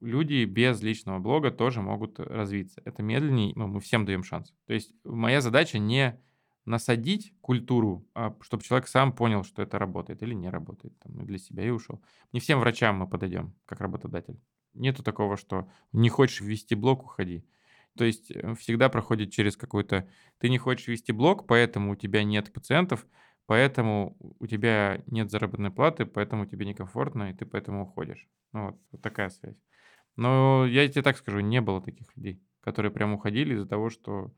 люди 0.00 0.44
без 0.44 0.80
личного 0.80 1.18
блога 1.18 1.50
тоже 1.50 1.82
могут 1.82 2.20
развиться. 2.20 2.80
Это 2.84 3.02
медленнее, 3.02 3.52
но 3.56 3.66
мы 3.66 3.80
всем 3.80 4.04
даем 4.04 4.22
шанс. 4.22 4.54
То 4.66 4.74
есть 4.74 4.94
моя 5.04 5.40
задача 5.40 5.78
не 5.78 6.20
насадить 6.64 7.34
культуру, 7.40 8.06
а 8.14 8.36
чтобы 8.40 8.62
человек 8.62 8.88
сам 8.88 9.12
понял, 9.12 9.44
что 9.44 9.62
это 9.62 9.78
работает 9.78 10.22
или 10.22 10.34
не 10.34 10.48
работает, 10.48 10.96
там, 11.00 11.24
для 11.26 11.38
себя 11.38 11.64
и 11.64 11.70
ушел. 11.70 12.02
Не 12.32 12.40
всем 12.40 12.60
врачам 12.60 12.96
мы 12.96 13.08
подойдем, 13.08 13.54
как 13.66 13.80
работодатель. 13.80 14.40
Нету 14.74 15.02
такого, 15.02 15.36
что 15.36 15.68
не 15.92 16.08
хочешь 16.08 16.40
ввести 16.40 16.74
блок, 16.74 17.04
уходи. 17.04 17.44
То 17.96 18.04
есть 18.04 18.30
э, 18.30 18.54
всегда 18.54 18.88
проходит 18.88 19.32
через 19.32 19.56
какой-то... 19.56 20.08
Ты 20.38 20.48
не 20.48 20.58
хочешь 20.58 20.88
вести 20.88 21.12
блок, 21.12 21.46
поэтому 21.46 21.92
у 21.92 21.96
тебя 21.96 22.24
нет 22.24 22.52
пациентов, 22.52 23.06
поэтому 23.46 24.16
у 24.38 24.46
тебя 24.46 25.02
нет 25.06 25.30
заработной 25.30 25.70
платы, 25.70 26.06
поэтому 26.06 26.46
тебе 26.46 26.64
некомфортно, 26.64 27.30
и 27.30 27.34
ты 27.34 27.44
поэтому 27.44 27.82
уходишь. 27.82 28.28
Ну 28.52 28.66
вот, 28.66 28.80
вот 28.92 29.02
такая 29.02 29.28
связь. 29.28 29.60
Но 30.16 30.66
я 30.66 30.88
тебе 30.88 31.02
так 31.02 31.16
скажу, 31.16 31.40
не 31.40 31.60
было 31.60 31.82
таких 31.82 32.16
людей, 32.16 32.42
которые 32.60 32.92
прям 32.92 33.14
уходили 33.14 33.54
из-за 33.54 33.66
того, 33.66 33.90
что 33.90 34.32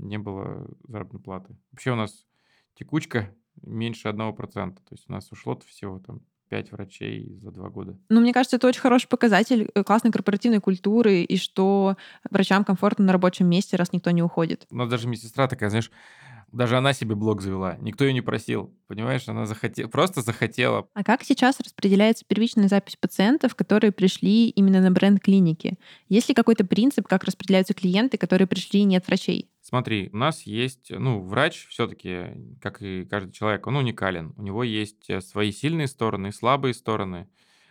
не 0.00 0.18
было 0.18 0.68
заработной 0.86 1.20
платы. 1.20 1.56
Вообще 1.72 1.92
у 1.92 1.96
нас 1.96 2.26
текучка 2.74 3.34
меньше 3.62 4.08
1%. 4.08 4.36
То 4.36 4.80
есть 4.90 5.04
у 5.08 5.12
нас 5.12 5.30
ушло 5.32 5.58
всего 5.66 5.98
там 5.98 6.22
5 6.48 6.72
врачей 6.72 7.38
за 7.40 7.50
два 7.52 7.68
года. 7.68 7.96
Ну, 8.08 8.20
мне 8.20 8.32
кажется, 8.32 8.56
это 8.56 8.66
очень 8.66 8.80
хороший 8.80 9.08
показатель 9.08 9.70
э, 9.74 9.84
классной 9.84 10.10
корпоративной 10.10 10.60
культуры 10.60 11.22
и 11.22 11.36
что 11.36 11.96
врачам 12.28 12.64
комфортно 12.64 13.04
на 13.04 13.12
рабочем 13.12 13.48
месте, 13.48 13.76
раз 13.76 13.92
никто 13.92 14.10
не 14.10 14.22
уходит. 14.22 14.66
У 14.70 14.76
нас 14.76 14.88
даже 14.88 15.06
медсестра 15.08 15.46
такая, 15.46 15.70
знаешь, 15.70 15.90
даже 16.52 16.76
она 16.76 16.92
себе 16.92 17.14
блог 17.14 17.42
завела. 17.42 17.76
Никто 17.80 18.04
ее 18.04 18.12
не 18.12 18.20
просил. 18.20 18.74
Понимаешь, 18.88 19.28
она 19.28 19.46
захотела, 19.46 19.88
просто 19.88 20.22
захотела. 20.22 20.88
А 20.94 21.04
как 21.04 21.22
сейчас 21.22 21.60
распределяется 21.60 22.24
первичная 22.26 22.68
запись 22.68 22.96
пациентов, 22.96 23.54
которые 23.54 23.92
пришли 23.92 24.48
именно 24.48 24.80
на 24.80 24.90
бренд 24.90 25.22
клиники? 25.22 25.78
Есть 26.08 26.28
ли 26.28 26.34
какой-то 26.34 26.64
принцип, 26.64 27.06
как 27.06 27.24
распределяются 27.24 27.74
клиенты, 27.74 28.18
которые 28.18 28.48
пришли 28.48 28.80
и 28.80 28.84
нет 28.84 29.06
врачей? 29.06 29.48
Смотри, 29.70 30.10
у 30.12 30.16
нас 30.16 30.42
есть, 30.42 30.90
ну, 30.90 31.20
врач 31.20 31.68
все-таки, 31.68 32.56
как 32.60 32.82
и 32.82 33.04
каждый 33.04 33.30
человек, 33.30 33.68
он 33.68 33.76
уникален. 33.76 34.34
У 34.36 34.42
него 34.42 34.64
есть 34.64 35.08
э, 35.08 35.20
свои 35.20 35.52
сильные 35.52 35.86
стороны 35.86 36.32
слабые 36.32 36.74
стороны 36.74 37.28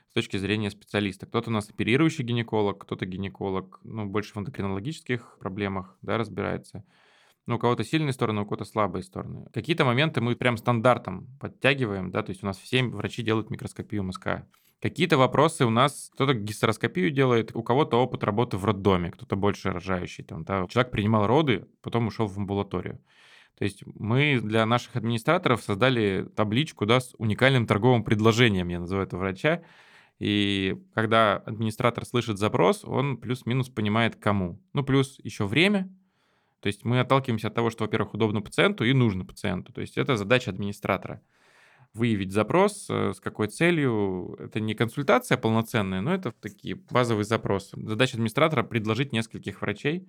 с 0.10 0.14
точки 0.14 0.38
зрения 0.38 0.72
специалиста. 0.72 1.26
Кто-то 1.26 1.50
у 1.50 1.54
нас 1.54 1.70
оперирующий 1.70 2.24
гинеколог, 2.24 2.82
кто-то 2.84 3.06
гинеколог, 3.06 3.82
ну, 3.84 4.06
больше 4.06 4.34
в 4.34 4.38
эндокринологических 4.38 5.40
проблемах, 5.42 5.98
да, 6.02 6.18
разбирается. 6.18 6.86
Ну, 7.48 7.58
у 7.58 7.60
кого-то 7.60 7.84
сильные 7.84 8.14
стороны, 8.14 8.42
у 8.42 8.46
кого-то 8.46 8.64
слабые 8.64 9.04
стороны. 9.04 9.48
Какие-то 9.52 9.84
моменты 9.84 10.22
мы 10.22 10.38
прям 10.38 10.56
стандартом 10.56 11.28
подтягиваем, 11.42 12.12
да, 12.12 12.24
то 12.24 12.30
есть 12.30 12.44
у 12.44 12.46
нас 12.46 12.58
все 12.58 12.82
врачи 12.82 13.24
делают 13.24 13.50
микроскопию 13.50 14.06
мозга. 14.06 14.48
Какие-то 14.82 15.18
вопросы 15.18 15.66
у 15.66 15.70
нас, 15.70 16.10
кто-то 16.14 16.34
гистероскопию 16.34 17.12
делает, 17.12 17.54
у 17.54 17.64
кого-то 17.64 17.98
опыт 17.98 18.24
работы 18.24 18.56
в 18.56 18.64
роддоме, 18.64 19.12
кто-то 19.12 19.36
больше 19.36 19.72
рожающий. 19.72 20.24
Там, 20.24 20.46
да. 20.46 20.68
Человек 20.70 20.92
принимал 20.92 21.28
роды, 21.28 21.68
потом 21.82 22.08
ушел 22.08 22.28
в 22.28 22.38
амбулаторию. 22.38 23.02
То 23.58 23.66
есть 23.66 23.84
мы 23.86 24.40
для 24.42 24.66
наших 24.66 24.96
администраторов 24.96 25.62
создали 25.62 26.26
табличку 26.34 26.86
да, 26.86 27.02
с 27.02 27.14
уникальным 27.18 27.68
торговым 27.68 28.06
предложением, 28.06 28.70
я 28.70 28.80
называю 28.80 29.06
это 29.06 29.18
врача. 29.18 29.64
И 30.18 30.78
когда 30.94 31.36
администратор 31.38 32.06
слышит 32.06 32.38
запрос, 32.38 32.86
он 32.86 33.18
плюс-минус 33.18 33.68
понимает, 33.68 34.16
кому. 34.16 34.62
Ну, 34.72 34.84
плюс 34.84 35.20
еще 35.24 35.46
время. 35.46 35.94
То 36.62 36.68
есть 36.68 36.86
мы 36.86 37.02
отталкиваемся 37.02 37.48
от 37.48 37.54
того, 37.54 37.70
что, 37.70 37.84
во-первых, 37.84 38.14
удобно 38.14 38.42
пациенту 38.42 38.86
и 38.86 38.94
нужно 38.94 39.26
пациенту. 39.26 39.74
То 39.74 39.82
есть 39.82 39.98
это 39.98 40.16
задача 40.16 40.52
администратора 40.52 41.22
выявить 41.94 42.32
запрос, 42.32 42.88
э, 42.90 43.14
с 43.14 43.20
какой 43.20 43.48
целью. 43.48 44.36
Это 44.40 44.60
не 44.60 44.74
консультация 44.76 45.38
полноценная, 45.38 46.02
но 46.02 46.14
это 46.14 46.32
такие 46.32 46.76
базовые 46.76 47.26
запросы. 47.26 47.78
Задача 47.82 48.16
администратора 48.16 48.64
предложить 48.64 49.12
нескольких 49.12 49.62
врачей, 49.62 50.08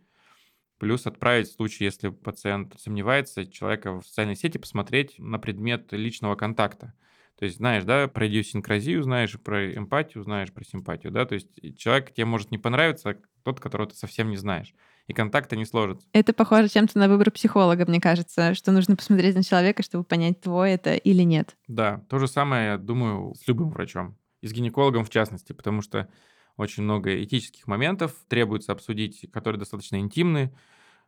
плюс 0.78 1.06
отправить 1.06 1.48
в 1.48 1.52
случае, 1.52 1.86
если 1.86 2.08
пациент 2.08 2.74
сомневается, 2.78 3.46
человека 3.46 4.00
в 4.00 4.06
социальной 4.06 4.36
сети 4.36 4.58
посмотреть 4.58 5.18
на 5.18 5.38
предмет 5.38 5.92
личного 5.92 6.36
контакта. 6.36 6.94
То 7.38 7.44
есть 7.46 7.56
знаешь, 7.56 7.84
да, 7.84 8.06
про 8.06 8.28
идиосинкразию 8.28 9.02
знаешь, 9.02 9.40
про 9.40 9.74
эмпатию 9.74 10.22
знаешь, 10.22 10.52
про 10.52 10.62
симпатию, 10.64 11.10
да, 11.10 11.24
то 11.24 11.34
есть 11.34 11.78
человек 11.78 12.12
тебе 12.12 12.26
может 12.26 12.50
не 12.50 12.58
понравиться, 12.58 13.18
тот, 13.44 13.60
которого 13.60 13.88
ты 13.88 13.96
совсем 13.96 14.28
не 14.28 14.36
знаешь 14.36 14.74
и 15.10 15.12
контакты 15.12 15.56
не 15.56 15.64
сложатся. 15.64 16.06
Это 16.12 16.32
похоже 16.32 16.68
чем-то 16.68 16.96
на 16.96 17.08
выбор 17.08 17.32
психолога, 17.32 17.84
мне 17.84 18.00
кажется, 18.00 18.54
что 18.54 18.70
нужно 18.70 18.94
посмотреть 18.94 19.34
на 19.34 19.42
человека, 19.42 19.82
чтобы 19.82 20.04
понять, 20.04 20.40
твой 20.40 20.70
это 20.70 20.94
или 20.94 21.22
нет. 21.22 21.56
Да, 21.66 22.04
то 22.08 22.18
же 22.18 22.28
самое, 22.28 22.66
я 22.66 22.78
думаю, 22.78 23.34
с 23.34 23.46
любым 23.48 23.70
врачом. 23.70 24.16
И 24.40 24.46
с 24.46 24.52
гинекологом 24.52 25.04
в 25.04 25.10
частности, 25.10 25.52
потому 25.52 25.82
что 25.82 26.08
очень 26.56 26.84
много 26.84 27.22
этических 27.22 27.66
моментов 27.66 28.14
требуется 28.28 28.70
обсудить, 28.70 29.26
которые 29.32 29.58
достаточно 29.58 29.96
интимны, 29.96 30.54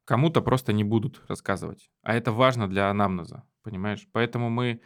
кому-то 0.05 0.43
просто 0.43 0.73
не 0.73 0.83
будут 0.83 1.23
рассказывать. 1.29 1.89
А 2.03 2.15
это 2.15 2.33
важно 2.33 2.69
для 2.69 2.91
анамнеза, 2.91 3.45
понимаешь? 3.63 4.09
Поэтому 4.13 4.51
мы 4.51 4.81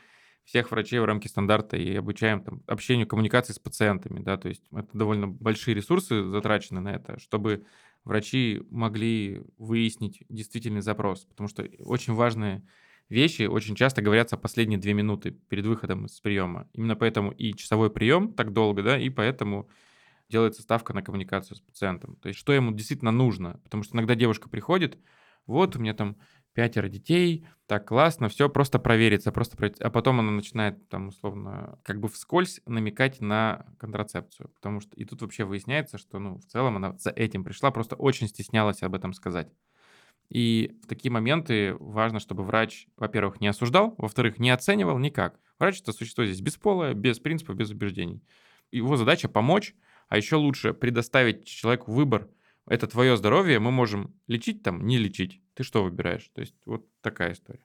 всех 0.45 0.71
врачей 0.71 1.01
в 1.01 1.07
рамке 1.07 1.31
стандарта 1.31 1.79
и 1.79 1.97
обучаем 1.97 2.43
там, 2.43 2.63
общению, 2.67 3.09
коммуникации 3.09 3.55
с 3.55 3.59
пациентами, 3.59 4.21
да, 4.21 4.37
то 4.37 4.49
есть 4.49 4.63
это 4.73 4.89
довольно 4.93 5.27
большие 5.27 5.75
ресурсы 5.75 6.23
затрачены 6.23 6.81
на 6.81 6.91
это, 6.91 7.19
чтобы 7.19 7.65
врачи 8.07 8.63
могли 8.71 9.43
выяснить 9.59 10.23
действительный 10.31 10.81
запрос, 10.81 11.27
потому 11.27 11.49
что 11.49 11.69
очень 11.81 12.15
важные 12.15 12.67
вещи 13.09 13.43
очень 13.43 13.75
часто 13.75 14.01
говорятся 14.01 14.37
последние 14.37 14.79
две 14.79 14.95
минуты 14.95 15.33
перед 15.33 15.67
выходом 15.67 16.07
из 16.07 16.19
приема. 16.21 16.69
Именно 16.73 16.97
поэтому 16.97 17.33
и 17.33 17.53
часовой 17.53 17.91
прием 17.91 18.33
так 18.33 18.53
долго, 18.53 18.83
да, 18.83 18.99
и 18.99 19.11
поэтому 19.11 19.69
делается 20.29 20.63
ставка 20.63 20.95
на 20.95 21.03
коммуникацию 21.03 21.57
с 21.57 21.61
пациентом. 21.61 22.17
То 22.17 22.29
есть 22.29 22.39
что 22.39 22.53
ему 22.53 22.73
действительно 22.73 23.11
нужно. 23.13 23.61
Потому 23.65 23.83
что 23.83 23.97
иногда 23.97 24.15
девушка 24.15 24.49
приходит, 24.49 24.99
вот 25.47 25.77
у 25.77 25.81
меня 25.81 25.95
там 25.95 26.17
пятеро 26.57 26.89
детей, 26.89 27.47
так 27.67 27.87
классно, 27.87 28.31
все 28.31 28.49
просто 28.49 28.79
проверится, 28.79 29.31
просто 29.31 29.59
проверится. 29.59 29.85
А 29.87 29.91
потом 29.91 30.21
она 30.21 30.31
начинает 30.31 30.89
там 30.89 31.09
условно 31.09 31.79
как 31.85 32.01
бы 32.01 32.09
вскользь 32.09 32.63
намекать 32.65 33.21
на 33.21 33.67
контрацепцию, 33.79 34.49
потому 34.49 34.81
что 34.81 34.97
и 34.97 35.05
тут 35.05 35.21
вообще 35.21 35.45
выясняется, 35.45 35.99
что 35.99 36.19
ну 36.19 36.39
в 36.39 36.47
целом 36.47 36.77
она 36.77 36.97
за 36.97 37.11
этим 37.11 37.45
пришла, 37.45 37.71
просто 37.71 37.95
очень 37.95 38.27
стеснялась 38.27 38.83
об 38.83 38.95
этом 38.95 39.13
сказать. 39.13 39.53
И 40.31 40.75
в 40.83 40.87
такие 40.87 41.13
моменты 41.13 41.77
важно, 41.79 42.21
чтобы 42.21 42.43
врач, 42.43 42.89
во-первых, 42.97 43.39
не 43.43 43.49
осуждал, 43.49 43.95
во-вторых, 43.99 44.39
не 44.39 44.49
оценивал 44.49 44.99
никак. 44.99 45.39
Врач 45.59 45.83
это 45.83 45.93
существо 45.93 46.25
здесь 46.25 46.41
бесполое, 46.41 46.95
без 46.95 47.19
принципов, 47.21 47.57
без 47.57 47.71
убеждений. 47.71 48.25
Его 48.73 48.97
задача 48.97 49.29
помочь, 49.29 49.75
а 50.09 50.17
еще 50.17 50.37
лучше 50.37 50.73
предоставить 50.73 51.47
человеку 51.47 51.93
выбор. 51.93 52.31
Это 52.69 52.87
твое 52.89 53.17
здоровье, 53.17 53.61
мы 53.61 53.71
можем 53.71 54.15
лечить 54.27 54.63
там, 54.63 54.87
не 54.87 54.99
лечить. 54.99 55.41
Ты 55.55 55.63
что 55.63 55.85
выбираешь? 55.85 56.29
То 56.35 56.41
есть 56.41 56.55
вот 56.65 56.87
такая 57.01 57.33
история. 57.33 57.65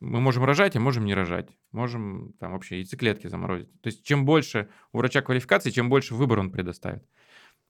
Мы 0.00 0.20
можем 0.20 0.44
рожать, 0.44 0.74
а 0.74 0.80
можем 0.80 1.04
не 1.04 1.14
рожать. 1.14 1.50
Можем 1.70 2.32
там 2.40 2.52
вообще 2.52 2.76
яйцеклетки 2.78 3.28
заморозить. 3.28 3.70
То 3.82 3.88
есть 3.88 4.04
чем 4.04 4.24
больше 4.24 4.68
у 4.92 4.98
врача 4.98 5.22
квалификации, 5.22 5.70
чем 5.70 5.88
больше 5.88 6.14
выбор 6.14 6.38
он 6.40 6.50
предоставит. 6.50 7.06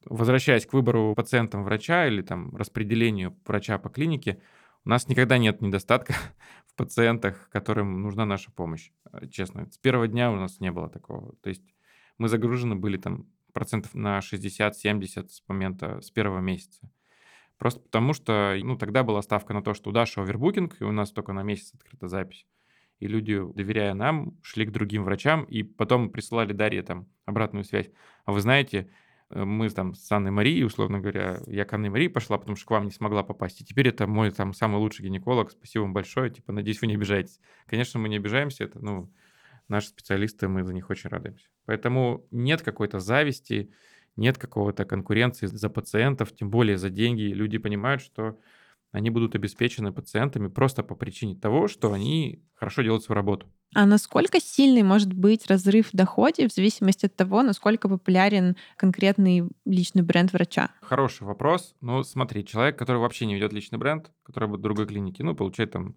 возвращаясь 0.04 0.66
к 0.66 0.72
выбору 0.72 1.14
пациентам 1.16 1.64
врача 1.64 2.06
или 2.06 2.22
там 2.22 2.54
распределению 2.56 3.37
врача 3.44 3.76
по 3.78 3.88
клинике, 3.88 4.40
у 4.85 4.88
нас 4.88 5.09
никогда 5.09 5.37
нет 5.37 5.61
недостатка 5.61 6.14
в 6.66 6.76
пациентах, 6.76 7.48
которым 7.50 8.02
нужна 8.02 8.24
наша 8.24 8.52
помощь. 8.52 8.92
Честно, 9.32 9.68
с 9.70 9.78
первого 9.78 10.06
дня 10.06 10.30
у 10.30 10.37
нас 10.37 10.61
не 10.61 10.70
было 10.70 10.88
такого. 10.88 11.35
То 11.42 11.48
есть 11.48 11.74
мы 12.18 12.28
загружены 12.28 12.76
были 12.76 12.96
там 12.96 13.26
процентов 13.57 13.95
на 13.95 14.19
60-70 14.19 15.29
с 15.29 15.42
момента, 15.49 16.01
с 16.03 16.11
первого 16.11 16.40
месяца. 16.40 16.90
Просто 17.57 17.81
потому 17.81 18.12
что, 18.12 18.55
ну, 18.62 18.77
тогда 18.77 19.03
была 19.03 19.23
ставка 19.23 19.55
на 19.55 19.62
то, 19.62 19.73
что 19.73 19.88
у 19.88 19.92
Даши 19.92 20.21
овербукинг, 20.21 20.77
и 20.81 20.85
у 20.85 20.92
нас 20.92 21.11
только 21.11 21.33
на 21.33 21.42
месяц 21.42 21.73
открыта 21.75 22.07
запись. 22.07 22.47
И 23.01 23.07
люди, 23.09 23.40
доверяя 23.55 23.95
нам, 23.95 24.37
шли 24.42 24.66
к 24.66 24.73
другим 24.73 25.05
врачам, 25.05 25.45
и 25.45 25.62
потом 25.62 26.11
присылали 26.11 26.53
Дарье 26.53 26.83
там 26.83 27.09
обратную 27.25 27.64
связь. 27.64 27.90
А 28.27 28.33
вы 28.33 28.40
знаете, 28.40 28.90
Э, 29.31 29.45
мы 29.45 29.69
там 29.71 29.95
с 29.95 30.11
Анной 30.12 30.31
Марией, 30.31 30.64
условно 30.64 31.01
говоря, 31.01 31.40
я 31.47 31.64
к 31.64 31.73
Анной 31.73 31.90
Марии 31.90 32.09
пошла, 32.09 32.38
потому 32.38 32.57
что 32.57 32.66
к 32.66 32.71
вам 32.71 32.85
не 32.85 32.90
смогла 32.90 33.23
попасть. 33.23 33.61
И 33.61 33.64
теперь 33.64 33.88
это 33.88 34.07
мой 34.07 34.31
там 34.31 34.53
самый 34.53 34.77
лучший 34.77 35.05
гинеколог. 35.05 35.51
Спасибо 35.51 35.83
вам 35.83 35.92
большое. 35.92 36.31
Типа, 36.31 36.53
надеюсь, 36.53 36.81
вы 36.81 36.87
не 36.87 36.95
обижаетесь. 36.95 37.40
Конечно, 37.66 37.99
мы 38.01 38.09
не 38.09 38.16
обижаемся. 38.16 38.64
Это, 38.64 38.79
ну, 38.81 39.12
наши 39.68 39.88
специалисты, 39.88 40.48
мы 40.48 40.64
за 40.64 40.72
них 40.72 40.90
очень 40.90 41.11
радуемся. 41.11 41.48
Поэтому 41.64 42.26
нет 42.31 42.62
какой-то 42.62 43.00
зависти, 43.00 43.70
нет 44.16 44.38
какого-то 44.38 44.85
конкуренции 44.85 45.46
за 45.46 45.68
пациентов, 45.68 46.33
тем 46.35 46.50
более 46.50 46.79
за 46.79 46.90
деньги. 46.90 47.22
Люди 47.22 47.59
понимают, 47.59 48.02
что 48.02 48.38
они 48.92 49.11
будут 49.11 49.35
обеспечены 49.35 49.92
пациентами 49.92 50.48
просто 50.48 50.83
по 50.83 50.94
причине 50.94 51.35
того, 51.37 51.68
что 51.68 51.92
они 51.92 52.42
хорошо 52.55 52.83
делают 52.83 53.05
свою 53.05 53.16
работу. 53.16 53.46
А 53.74 53.85
насколько 53.85 54.40
сильный 54.40 54.83
может 54.83 55.12
быть 55.12 55.46
разрыв 55.48 55.92
в 55.92 55.96
доходе 55.96 56.48
в 56.48 56.52
зависимости 56.52 57.07
от 57.07 57.14
того, 57.14 57.42
насколько 57.42 57.88
популярен 57.88 58.57
конкретный 58.76 59.50
личный 59.66 60.02
бренд 60.02 60.33
врача? 60.33 60.70
Хороший 60.81 61.24
вопрос. 61.24 61.74
Ну, 61.81 62.02
смотри, 62.05 62.44
человек, 62.44 62.79
который 62.79 62.98
вообще 62.98 63.26
не 63.26 63.35
ведет 63.35 63.52
личный 63.52 63.79
бренд, 63.79 64.11
который 64.22 64.48
в 64.48 64.57
другой 64.57 64.87
клинике, 64.87 65.24
ну, 65.24 65.35
получает 65.35 65.72
там 65.72 65.96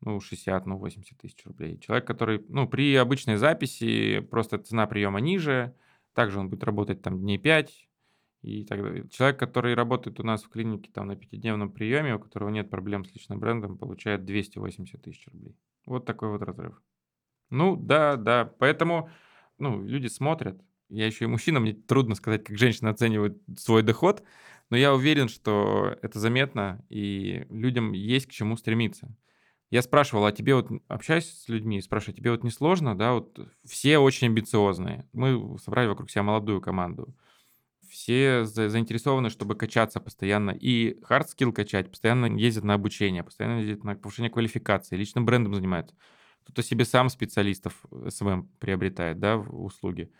ну, 0.00 0.20
60, 0.20 0.66
ну, 0.66 0.78
80 0.78 1.18
тысяч 1.18 1.44
рублей. 1.46 1.78
Человек, 1.78 2.06
который, 2.06 2.44
ну, 2.48 2.68
при 2.68 2.94
обычной 2.96 3.36
записи 3.36 4.20
просто 4.20 4.58
цена 4.58 4.86
приема 4.86 5.20
ниже, 5.20 5.74
также 6.14 6.38
он 6.38 6.48
будет 6.48 6.64
работать 6.64 7.02
там 7.02 7.18
дней 7.18 7.38
5, 7.38 7.86
и 8.46 8.64
так 8.64 8.80
далее. 8.80 9.08
Человек, 9.08 9.38
который 9.38 9.74
работает 9.74 10.20
у 10.20 10.22
нас 10.22 10.44
в 10.44 10.48
клинике 10.48 10.90
там 10.92 11.08
на 11.08 11.16
пятидневном 11.16 11.70
приеме, 11.70 12.14
у 12.14 12.20
которого 12.20 12.48
нет 12.50 12.70
проблем 12.70 13.04
с 13.04 13.12
личным 13.12 13.40
брендом, 13.40 13.76
получает 13.76 14.24
280 14.24 15.02
тысяч 15.02 15.26
рублей. 15.32 15.56
Вот 15.84 16.04
такой 16.04 16.30
вот 16.30 16.42
разрыв. 16.42 16.80
Ну, 17.50 17.76
да, 17.76 18.16
да. 18.16 18.44
Поэтому, 18.58 19.10
ну, 19.58 19.82
люди 19.82 20.06
смотрят. 20.06 20.60
Я 20.88 21.06
еще 21.06 21.24
и 21.24 21.28
мужчина, 21.28 21.58
мне 21.58 21.72
трудно 21.72 22.14
сказать, 22.14 22.44
как 22.44 22.56
женщина 22.56 22.90
оценивает 22.90 23.36
свой 23.56 23.82
доход, 23.82 24.22
но 24.70 24.76
я 24.76 24.94
уверен, 24.94 25.28
что 25.28 25.96
это 26.02 26.20
заметно, 26.20 26.84
и 26.88 27.46
людям 27.50 27.92
есть 27.92 28.26
к 28.26 28.30
чему 28.30 28.56
стремиться. 28.56 29.12
Я 29.70 29.82
спрашивал, 29.82 30.24
а 30.26 30.32
тебе 30.32 30.54
вот, 30.54 30.68
общаюсь 30.88 31.28
с 31.28 31.48
людьми, 31.48 31.80
спрашиваю, 31.80 32.16
тебе 32.16 32.30
вот 32.30 32.44
не 32.44 32.50
сложно, 32.50 32.96
да, 32.96 33.14
вот 33.14 33.38
все 33.64 33.98
очень 33.98 34.28
амбициозные. 34.28 35.08
Мы 35.12 35.58
собрали 35.58 35.88
вокруг 35.88 36.10
себя 36.10 36.22
молодую 36.22 36.60
команду 36.60 37.14
все 37.88 38.44
заинтересованы, 38.44 39.30
чтобы 39.30 39.54
качаться 39.54 40.00
постоянно. 40.00 40.50
И 40.50 40.98
hard 41.08 41.26
skill 41.26 41.52
качать, 41.52 41.90
постоянно 41.90 42.26
ездят 42.26 42.64
на 42.64 42.74
обучение, 42.74 43.22
постоянно 43.22 43.60
ездят 43.60 43.84
на 43.84 43.94
повышение 43.94 44.30
квалификации, 44.30 44.96
личным 44.96 45.24
брендом 45.24 45.54
занимаются. 45.54 45.94
Кто-то 46.44 46.62
себе 46.62 46.84
сам 46.84 47.08
специалистов 47.08 47.84
SMM 48.08 48.28
эм 48.32 48.48
приобретает, 48.60 49.18
да, 49.18 49.36
в 49.36 49.64
услуги. 49.64 50.10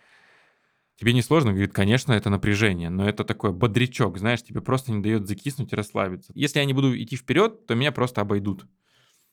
Тебе 0.98 1.12
не 1.12 1.22
сложно? 1.22 1.52
Говорит, 1.52 1.74
конечно, 1.74 2.12
это 2.12 2.30
напряжение, 2.30 2.88
но 2.88 3.06
это 3.06 3.22
такой 3.22 3.52
бодрячок, 3.52 4.16
знаешь, 4.16 4.42
тебе 4.42 4.62
просто 4.62 4.92
не 4.92 5.02
дает 5.02 5.26
закиснуть 5.26 5.72
и 5.72 5.76
расслабиться. 5.76 6.32
Если 6.34 6.58
я 6.58 6.64
не 6.64 6.72
буду 6.72 6.96
идти 7.00 7.16
вперед, 7.16 7.66
то 7.66 7.74
меня 7.74 7.92
просто 7.92 8.22
обойдут. 8.22 8.66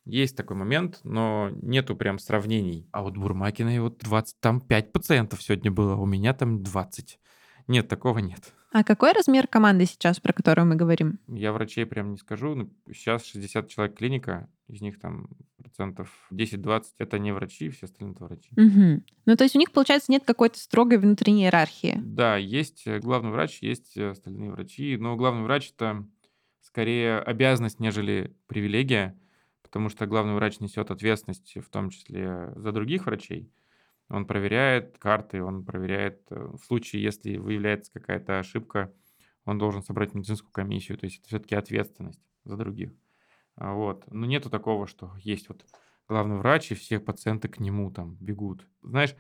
Есть 0.06 0.36
такой 0.36 0.58
момент, 0.58 1.00
но 1.04 1.50
нету 1.62 1.96
прям 1.96 2.20
сравнений. 2.20 2.88
А 2.92 3.02
вот 3.02 3.18
Бурмакиной 3.18 3.80
вот 3.80 4.00
20, 4.00 4.40
там 4.40 4.62
5 4.62 4.92
пациентов 4.92 5.42
сегодня 5.42 5.72
было, 5.72 5.94
а 5.94 5.98
у 5.98 6.06
меня 6.06 6.34
там 6.34 6.62
20. 6.62 7.20
Нет, 7.68 7.88
такого 7.88 8.20
нет. 8.20 8.54
А 8.74 8.84
какой 8.84 9.14
размер 9.14 9.48
команды 9.48 9.86
сейчас, 9.86 10.20
про 10.20 10.34
которую 10.34 10.68
мы 10.68 10.76
говорим? 10.76 11.20
Я 11.28 11.54
врачей 11.54 11.86
прям 11.86 12.12
не 12.12 12.18
скажу. 12.18 12.56
но 12.56 12.70
сейчас 12.92 13.24
60 13.26 13.70
человек 13.70 13.96
клиника, 13.96 14.50
из 14.68 14.82
них 14.82 15.00
там 15.00 15.30
процентов 15.58 16.10
10-20 16.32 16.84
это 16.98 17.20
не 17.20 17.32
врачи, 17.32 17.70
все 17.70 17.86
остальные 17.86 18.16
это 18.16 18.26
врачи. 18.26 18.50
Угу. 18.58 19.04
Ну, 19.26 19.36
то 19.36 19.44
есть 19.44 19.56
у 19.56 19.60
них, 19.60 19.72
получается, 19.72 20.12
нет 20.12 20.24
какой-то 20.26 20.60
строгой 20.60 20.98
внутренней 20.98 21.44
иерархии. 21.44 22.00
Да, 22.04 22.36
есть 22.38 22.84
э, 22.88 23.00
главный 23.00 23.32
врач, 23.32 23.60
есть 23.62 23.96
э, 23.96 24.10
остальные 24.10 24.52
врачи, 24.52 24.98
но 24.98 25.16
главный 25.16 25.44
врач 25.44 25.72
это 25.76 26.06
скорее 26.62 27.20
обязанность, 27.20 27.80
нежели 27.80 28.36
привилегия, 28.48 29.16
потому 29.74 29.90
что 29.90 30.06
главный 30.06 30.36
врач 30.36 30.60
несет 30.60 30.92
ответственность 30.92 31.58
в 31.58 31.68
том 31.68 31.90
числе 31.90 32.54
за 32.56 32.72
других 32.72 33.08
врачей. 33.08 33.52
Он 34.08 34.28
проверяет 34.28 35.00
карты, 35.00 35.42
он 35.42 35.66
проверяет, 35.66 36.22
э, 36.30 36.36
в 36.36 36.64
случае, 36.64 37.02
если 37.02 37.38
выявляется 37.38 37.92
какая-то 37.92 38.38
ошибка, 38.38 38.94
он 39.46 39.58
должен 39.58 39.82
собрать 39.82 40.14
медицинскую 40.14 40.52
комиссию, 40.52 41.00
то 41.00 41.06
есть 41.06 41.18
это 41.18 41.28
все-таки 41.28 41.56
ответственность 41.56 42.22
за 42.46 42.56
других. 42.56 42.94
А, 43.56 43.74
вот. 43.74 44.06
Но 44.12 44.28
нету 44.28 44.52
такого, 44.52 44.86
что 44.86 45.12
есть 45.18 45.50
вот 45.50 45.66
главный 46.08 46.38
врач, 46.38 46.72
и 46.72 46.76
все 46.76 47.00
пациенты 47.00 47.48
к 47.48 47.60
нему 47.60 47.90
там 47.90 48.16
бегут. 48.20 48.68
Знаешь, 48.84 49.16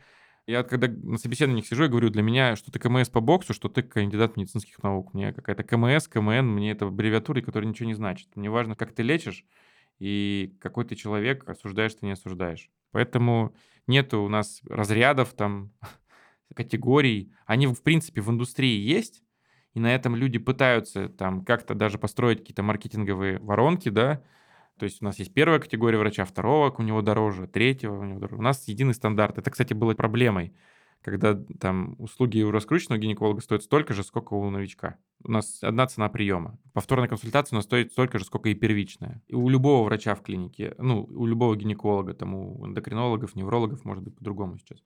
я 0.45 0.61
когда 0.61 0.87
на 0.87 1.17
собеседованиях 1.17 1.65
сижу, 1.65 1.81
я 1.81 1.89
говорю, 1.89 2.11
для 2.11 2.21
меня 2.21 2.55
что 2.55 2.71
ты 2.71 2.77
КМС 2.77 3.09
по 3.09 3.21
боксу, 3.21 3.55
что 3.55 3.69
ты 3.69 3.81
кандидат 3.81 4.37
медицинских 4.37 4.83
наук. 4.83 5.15
Мне 5.15 5.33
какая-то 5.33 5.63
КМС, 5.63 6.07
КМН, 6.07 6.45
мне 6.45 6.73
это 6.73 6.85
аббревиатуры, 6.85 7.41
которые 7.41 7.69
ничего 7.69 7.87
не 7.87 7.95
значат. 7.95 8.35
Мне 8.35 8.51
важно, 8.51 8.75
как 8.75 8.93
ты 8.93 9.01
лечишь, 9.01 9.47
и 10.03 10.57
какой 10.59 10.83
ты 10.83 10.95
человек, 10.95 11.47
осуждаешь 11.47 11.93
ты, 11.93 12.05
не 12.05 12.11
осуждаешь. 12.11 12.69
Поэтому 12.91 13.55
нету 13.87 14.21
у 14.21 14.27
нас 14.27 14.61
разрядов, 14.67 15.33
там, 15.33 15.71
категорий. 16.53 17.31
Они, 17.45 17.67
в 17.67 17.81
принципе, 17.81 18.19
в 18.19 18.29
индустрии 18.29 18.77
есть, 18.77 19.23
и 19.73 19.79
на 19.79 19.95
этом 19.95 20.17
люди 20.17 20.39
пытаются 20.39 21.07
там 21.07 21.45
как-то 21.45 21.73
даже 21.73 21.97
построить 21.97 22.39
какие-то 22.39 22.63
маркетинговые 22.63 23.39
воронки, 23.39 23.87
да, 23.87 24.21
то 24.77 24.83
есть 24.83 25.01
у 25.01 25.05
нас 25.05 25.19
есть 25.19 25.33
первая 25.33 25.59
категория 25.59 25.97
врача, 25.97 26.25
второго 26.25 26.69
у 26.77 26.81
него 26.81 27.01
дороже, 27.01 27.47
третьего 27.47 27.97
у 27.97 28.03
него 28.03 28.19
дороже. 28.19 28.39
У 28.39 28.41
нас 28.41 28.67
единый 28.67 28.93
стандарт. 28.93 29.37
Это, 29.37 29.51
кстати, 29.51 29.73
было 29.73 29.93
проблемой 29.93 30.53
когда 31.03 31.35
там 31.59 31.95
услуги 31.99 32.41
у 32.41 32.51
раскрученного 32.51 32.99
гинеколога 32.99 33.41
стоят 33.41 33.63
столько 33.63 33.93
же, 33.93 34.03
сколько 34.03 34.33
у 34.33 34.49
новичка. 34.49 34.97
У 35.23 35.31
нас 35.31 35.59
одна 35.61 35.85
цена 35.87 36.09
приема. 36.09 36.57
Повторная 36.73 37.07
консультация 37.07 37.55
у 37.55 37.57
нас 37.57 37.65
стоит 37.65 37.91
столько 37.91 38.19
же, 38.19 38.25
сколько 38.25 38.49
и 38.49 38.55
первичная. 38.55 39.21
И 39.27 39.35
у 39.35 39.49
любого 39.49 39.83
врача 39.83 40.15
в 40.15 40.21
клинике, 40.21 40.75
ну, 40.77 41.03
у 41.03 41.25
любого 41.25 41.55
гинеколога, 41.55 42.13
там, 42.13 42.33
у 42.35 42.65
эндокринологов, 42.65 43.35
неврологов, 43.35 43.85
может 43.85 44.03
быть, 44.03 44.15
по-другому 44.15 44.57
сейчас. 44.57 44.79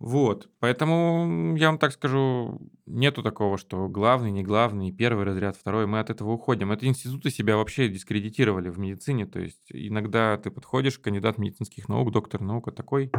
Вот, 0.00 0.48
поэтому 0.60 1.54
я 1.58 1.66
вам 1.66 1.78
так 1.78 1.92
скажу, 1.92 2.58
нету 2.86 3.22
такого, 3.22 3.58
что 3.58 3.86
главный, 3.86 4.30
не 4.30 4.42
главный, 4.42 4.90
первый 4.92 5.26
разряд, 5.26 5.56
второй, 5.56 5.86
мы 5.86 6.00
от 6.00 6.08
этого 6.08 6.32
уходим. 6.32 6.72
Это 6.72 6.86
институты 6.86 7.28
себя 7.28 7.58
вообще 7.58 7.86
дискредитировали 7.90 8.70
в 8.70 8.78
медицине, 8.78 9.26
то 9.26 9.38
есть 9.38 9.60
иногда 9.68 10.38
ты 10.38 10.50
подходишь, 10.50 10.98
кандидат 10.98 11.36
медицинских 11.36 11.90
наук, 11.90 12.12
доктор 12.12 12.40
наук, 12.40 12.68
а 12.68 12.70
такой, 12.70 13.12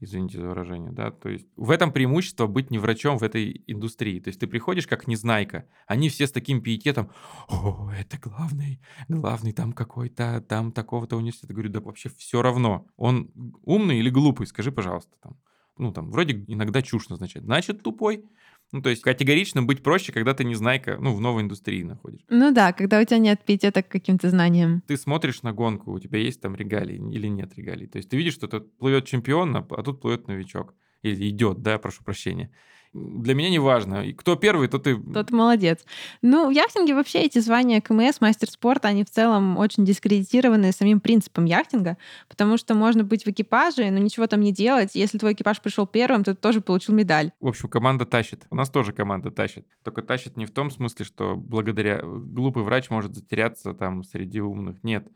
извините 0.00 0.38
за 0.38 0.48
выражение, 0.48 0.90
да, 0.90 1.10
то 1.10 1.28
есть 1.28 1.46
в 1.54 1.70
этом 1.70 1.92
преимущество 1.92 2.46
быть 2.46 2.70
не 2.70 2.78
врачом 2.78 3.18
в 3.18 3.22
этой 3.24 3.62
индустрии, 3.66 4.18
то 4.18 4.28
есть 4.28 4.40
ты 4.40 4.46
приходишь 4.46 4.86
как 4.86 5.06
незнайка, 5.06 5.68
они 5.86 6.08
все 6.08 6.26
с 6.26 6.32
таким 6.32 6.62
пиететом, 6.62 7.10
о, 7.48 7.90
это 7.94 8.18
главный, 8.18 8.80
главный 9.06 9.52
там 9.52 9.74
какой-то, 9.74 10.42
там 10.48 10.72
такого-то 10.72 11.18
университета, 11.18 11.52
говорю, 11.52 11.68
да 11.68 11.80
вообще 11.80 12.08
все 12.08 12.40
равно, 12.40 12.86
он 12.96 13.30
умный 13.64 13.98
или 13.98 14.08
глупый, 14.08 14.46
скажи, 14.46 14.72
пожалуйста, 14.72 15.12
там, 15.22 15.36
ну 15.82 15.92
там, 15.92 16.10
вроде 16.10 16.44
иногда 16.46 16.80
чушь 16.82 17.08
назначает, 17.08 17.44
значит 17.44 17.82
тупой, 17.82 18.24
ну, 18.72 18.80
то 18.80 18.88
есть 18.88 19.02
категорично 19.02 19.62
быть 19.62 19.82
проще, 19.82 20.12
когда 20.12 20.32
ты 20.32 20.44
незнайка, 20.44 20.96
ну, 20.98 21.14
в 21.14 21.20
новой 21.20 21.42
индустрии 21.42 21.82
находишь. 21.82 22.22
Ну 22.30 22.52
да, 22.54 22.72
когда 22.72 23.00
у 23.00 23.04
тебя 23.04 23.18
нет 23.18 23.44
пиетета 23.44 23.82
к 23.82 23.88
каким-то 23.88 24.30
знаниям. 24.30 24.82
Ты 24.86 24.96
смотришь 24.96 25.42
на 25.42 25.52
гонку, 25.52 25.92
у 25.92 25.98
тебя 25.98 26.18
есть 26.18 26.40
там 26.40 26.54
регалии 26.54 26.96
или 27.12 27.26
нет 27.26 27.52
регалий. 27.56 27.86
То 27.86 27.98
есть 27.98 28.08
ты 28.08 28.16
видишь, 28.16 28.32
что 28.32 28.48
тут 28.48 28.74
плывет 28.78 29.04
чемпион, 29.04 29.54
а, 29.54 29.66
а 29.70 29.82
тут 29.82 30.00
плывет 30.00 30.26
новичок. 30.26 30.74
Или 31.02 31.28
идет, 31.28 31.60
да, 31.60 31.78
прошу 31.78 32.02
прощения 32.02 32.50
для 32.92 33.34
меня 33.34 33.48
не 33.50 33.58
важно. 33.58 34.04
И 34.04 34.12
кто 34.12 34.36
первый, 34.36 34.68
то 34.68 34.78
ты... 34.78 34.96
Тот 34.96 35.30
молодец. 35.30 35.84
Ну, 36.20 36.48
в 36.48 36.50
яхтинге 36.50 36.94
вообще 36.94 37.20
эти 37.20 37.38
звания 37.38 37.80
КМС, 37.80 38.20
мастер 38.20 38.50
спорта, 38.50 38.88
они 38.88 39.04
в 39.04 39.10
целом 39.10 39.56
очень 39.56 39.84
дискредитированы 39.84 40.72
самим 40.72 41.00
принципом 41.00 41.46
яхтинга, 41.46 41.96
потому 42.28 42.58
что 42.58 42.74
можно 42.74 43.02
быть 43.02 43.24
в 43.24 43.28
экипаже, 43.28 43.90
но 43.90 43.98
ничего 43.98 44.26
там 44.26 44.40
не 44.40 44.52
делать. 44.52 44.90
Если 44.94 45.18
твой 45.18 45.32
экипаж 45.32 45.60
пришел 45.60 45.86
первым, 45.86 46.22
то 46.24 46.34
ты 46.34 46.40
тоже 46.40 46.60
получил 46.60 46.94
медаль. 46.94 47.32
В 47.40 47.48
общем, 47.48 47.68
команда 47.68 48.04
тащит. 48.04 48.44
У 48.50 48.56
нас 48.56 48.68
тоже 48.68 48.92
команда 48.92 49.30
тащит. 49.30 49.66
Только 49.82 50.02
тащит 50.02 50.36
не 50.36 50.44
в 50.44 50.50
том 50.50 50.70
смысле, 50.70 51.04
что 51.04 51.36
благодаря 51.36 52.00
глупый 52.02 52.62
врач 52.62 52.90
может 52.90 53.14
затеряться 53.14 53.72
там 53.72 54.04
среди 54.04 54.40
умных. 54.40 54.82
Нет 54.82 55.06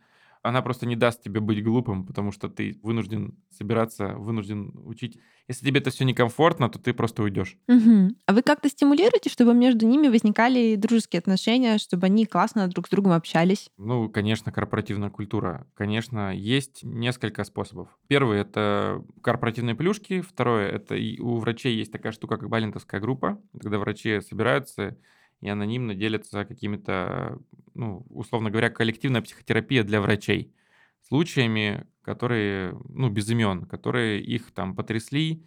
она 0.46 0.62
просто 0.62 0.86
не 0.86 0.96
даст 0.96 1.22
тебе 1.22 1.40
быть 1.40 1.62
глупым, 1.62 2.04
потому 2.04 2.32
что 2.32 2.48
ты 2.48 2.78
вынужден 2.82 3.36
собираться, 3.50 4.14
вынужден 4.14 4.72
учить. 4.84 5.18
Если 5.48 5.66
тебе 5.66 5.80
это 5.80 5.90
все 5.90 6.04
некомфортно, 6.04 6.68
то 6.68 6.78
ты 6.78 6.92
просто 6.92 7.22
уйдешь. 7.22 7.56
Угу. 7.68 8.16
А 8.26 8.32
вы 8.32 8.42
как-то 8.42 8.68
стимулируете, 8.68 9.30
чтобы 9.30 9.54
между 9.54 9.86
ними 9.86 10.08
возникали 10.08 10.76
дружеские 10.76 11.18
отношения, 11.18 11.78
чтобы 11.78 12.06
они 12.06 12.26
классно 12.26 12.68
друг 12.68 12.86
с 12.86 12.90
другом 12.90 13.12
общались? 13.12 13.70
Ну, 13.76 14.08
конечно, 14.08 14.52
корпоративная 14.52 15.10
культура. 15.10 15.66
Конечно, 15.74 16.34
есть 16.34 16.82
несколько 16.82 17.44
способов. 17.44 17.88
Первый— 18.08 18.40
это 18.40 19.04
корпоративные 19.22 19.74
плюшки. 19.74 20.20
Второе— 20.20 20.68
это 20.70 20.96
у 21.20 21.36
врачей 21.38 21.76
есть 21.76 21.92
такая 21.92 22.12
штука, 22.12 22.36
как 22.36 22.48
балентовская 22.48 23.00
группа, 23.00 23.40
когда 23.60 23.78
врачи 23.78 24.20
собираются 24.20 24.96
и 25.40 25.48
анонимно 25.48 25.94
делятся 25.94 26.44
какими-то, 26.44 27.38
ну, 27.74 28.06
условно 28.10 28.50
говоря, 28.50 28.70
коллективная 28.70 29.22
психотерапия 29.22 29.82
для 29.84 30.00
врачей 30.00 30.54
случаями, 31.02 31.86
которые, 32.02 32.78
ну, 32.88 33.08
без 33.10 33.28
имен, 33.30 33.66
которые 33.66 34.22
их 34.22 34.52
там 34.52 34.74
потрясли. 34.74 35.44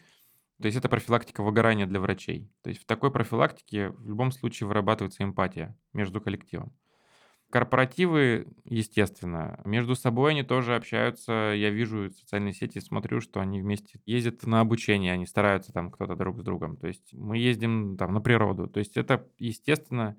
То 0.61 0.65
есть 0.65 0.77
это 0.77 0.89
профилактика 0.89 1.41
выгорания 1.41 1.85
для 1.85 1.99
врачей. 1.99 2.51
То 2.63 2.69
есть 2.69 2.81
в 2.81 2.85
такой 2.85 3.11
профилактике 3.11 3.89
в 3.89 4.07
любом 4.07 4.31
случае 4.31 4.67
вырабатывается 4.67 5.23
эмпатия 5.23 5.77
между 5.93 6.21
коллективом. 6.21 6.73
Корпоративы, 7.49 8.45
естественно, 8.63 9.59
между 9.65 9.95
собой 9.95 10.31
они 10.31 10.43
тоже 10.43 10.75
общаются. 10.75 11.53
Я 11.55 11.71
вижу 11.71 12.11
социальные 12.11 12.53
сети, 12.53 12.79
смотрю, 12.79 13.21
что 13.21 13.39
они 13.39 13.59
вместе 13.59 13.99
ездят 14.05 14.45
на 14.45 14.59
обучение, 14.59 15.13
они 15.13 15.25
стараются 15.25 15.73
там 15.73 15.89
кто-то 15.89 16.15
друг 16.15 16.39
с 16.39 16.43
другом. 16.43 16.77
То 16.77 16.85
есть 16.85 17.11
мы 17.13 17.39
ездим 17.39 17.97
там 17.97 18.13
на 18.13 18.21
природу. 18.21 18.67
То 18.67 18.79
есть 18.79 18.97
это, 18.97 19.27
естественно, 19.39 20.15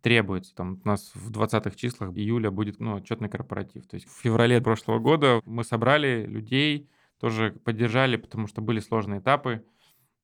требуется. 0.00 0.52
Там 0.56 0.80
у 0.84 0.88
нас 0.88 1.12
в 1.14 1.30
20-х 1.30 1.76
числах 1.76 2.10
июля 2.16 2.50
будет 2.50 2.80
ну, 2.80 2.96
отчетный 2.96 3.28
корпоратив. 3.28 3.86
То 3.86 3.94
есть 3.94 4.08
в 4.08 4.20
феврале 4.20 4.60
прошлого 4.60 4.98
года 4.98 5.40
мы 5.44 5.62
собрали 5.62 6.26
людей, 6.26 6.90
тоже 7.20 7.52
поддержали, 7.64 8.16
потому 8.16 8.48
что 8.48 8.62
были 8.62 8.80
сложные 8.80 9.20
этапы. 9.20 9.64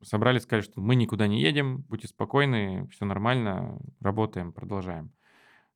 Собрали, 0.03 0.41
сказали, 0.41 0.65
что 0.65 0.81
мы 0.81 0.97
никуда 0.97 1.29
не 1.29 1.41
едем, 1.41 1.85
будьте 1.89 2.09
спокойны, 2.09 2.89
все 2.89 3.05
нормально, 3.05 3.79
работаем, 4.01 4.53
продолжаем 4.53 5.13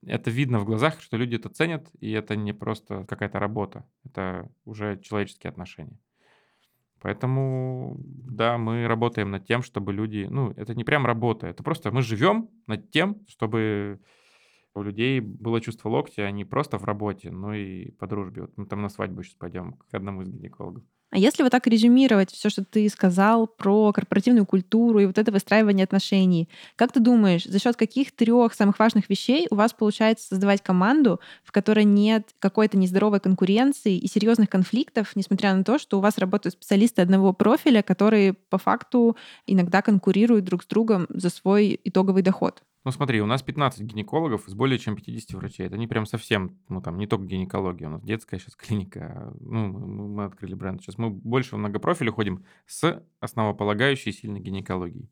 это 0.06 0.30
видно 0.30 0.58
в 0.58 0.64
глазах, 0.64 1.00
что 1.00 1.16
люди 1.16 1.36
это 1.36 1.48
ценят, 1.48 1.88
и 2.00 2.10
это 2.12 2.36
не 2.36 2.52
просто 2.52 3.04
какая-то 3.04 3.38
работа, 3.38 3.84
это 4.04 4.50
уже 4.64 4.98
человеческие 5.00 5.50
отношения. 5.50 5.98
Поэтому, 7.00 7.96
да, 7.98 8.58
мы 8.58 8.86
работаем 8.86 9.30
над 9.30 9.44
тем, 9.44 9.62
чтобы 9.62 9.92
люди, 9.92 10.28
ну, 10.30 10.52
это 10.52 10.74
не 10.74 10.84
прям 10.84 11.04
работа, 11.04 11.48
это 11.48 11.62
просто 11.62 11.90
мы 11.90 12.02
живем 12.02 12.48
над 12.66 12.90
тем, 12.90 13.26
чтобы 13.26 14.00
у 14.74 14.82
людей 14.82 15.20
было 15.20 15.60
чувство 15.60 15.88
локтя, 15.88 16.22
а 16.22 16.30
не 16.30 16.44
просто 16.44 16.78
в 16.78 16.84
работе, 16.84 17.30
но 17.30 17.54
и 17.54 17.90
по 17.92 18.06
дружбе. 18.06 18.42
Вот 18.42 18.56
мы 18.56 18.66
там 18.66 18.82
на 18.82 18.88
свадьбу 18.88 19.22
сейчас 19.22 19.34
пойдем 19.34 19.74
к 19.74 19.94
одному 19.94 20.22
из 20.22 20.28
гинекологов. 20.28 20.84
А 21.14 21.18
если 21.18 21.42
вот 21.42 21.52
так 21.52 21.66
резюмировать 21.66 22.30
все, 22.32 22.48
что 22.48 22.64
ты 22.64 22.88
сказал 22.88 23.46
про 23.46 23.92
корпоративную 23.92 24.46
культуру 24.46 24.98
и 24.98 25.04
вот 25.04 25.18
это 25.18 25.30
выстраивание 25.30 25.84
отношений, 25.84 26.48
как 26.74 26.90
ты 26.92 27.00
думаешь, 27.00 27.44
за 27.44 27.58
счет 27.58 27.76
каких 27.76 28.12
трех 28.16 28.54
самых 28.54 28.78
важных 28.78 29.10
вещей 29.10 29.46
у 29.50 29.56
вас 29.56 29.74
получается 29.74 30.28
создавать 30.28 30.62
команду, 30.62 31.20
в 31.44 31.52
которой 31.52 31.84
нет 31.84 32.30
какой-то 32.38 32.78
нездоровой 32.78 33.20
конкуренции 33.20 33.98
и 33.98 34.08
серьезных 34.08 34.48
конфликтов, 34.48 35.12
несмотря 35.14 35.54
на 35.54 35.64
то, 35.64 35.78
что 35.78 35.98
у 35.98 36.00
вас 36.00 36.16
работают 36.16 36.54
специалисты 36.54 37.02
одного 37.02 37.34
профиля, 37.34 37.82
которые 37.82 38.32
по 38.32 38.56
факту 38.56 39.16
иногда 39.46 39.82
конкурируют 39.82 40.46
друг 40.46 40.62
с 40.62 40.66
другом 40.66 41.06
за 41.10 41.28
свой 41.28 41.78
итоговый 41.84 42.22
доход? 42.22 42.62
Ну 42.84 42.90
смотри, 42.90 43.20
у 43.20 43.26
нас 43.26 43.42
15 43.42 43.80
гинекологов 43.82 44.48
из 44.48 44.54
более 44.54 44.78
чем 44.78 44.96
50 44.96 45.34
врачей. 45.34 45.66
Это 45.66 45.76
не 45.76 45.86
прям 45.86 46.04
совсем, 46.04 46.58
ну 46.68 46.82
там 46.82 46.98
не 46.98 47.06
только 47.06 47.26
гинекология, 47.26 47.86
у 47.86 47.92
нас 47.92 48.02
детская 48.02 48.40
сейчас 48.40 48.56
клиника. 48.56 49.32
Ну, 49.38 49.68
мы, 49.68 50.24
открыли 50.24 50.54
бренд. 50.54 50.82
Сейчас 50.82 50.98
мы 50.98 51.10
больше 51.10 51.54
в 51.54 51.58
многопрофиле 51.58 52.10
ходим 52.10 52.44
с 52.66 53.04
основополагающей 53.20 54.12
сильной 54.12 54.40
гинекологией. 54.40 55.10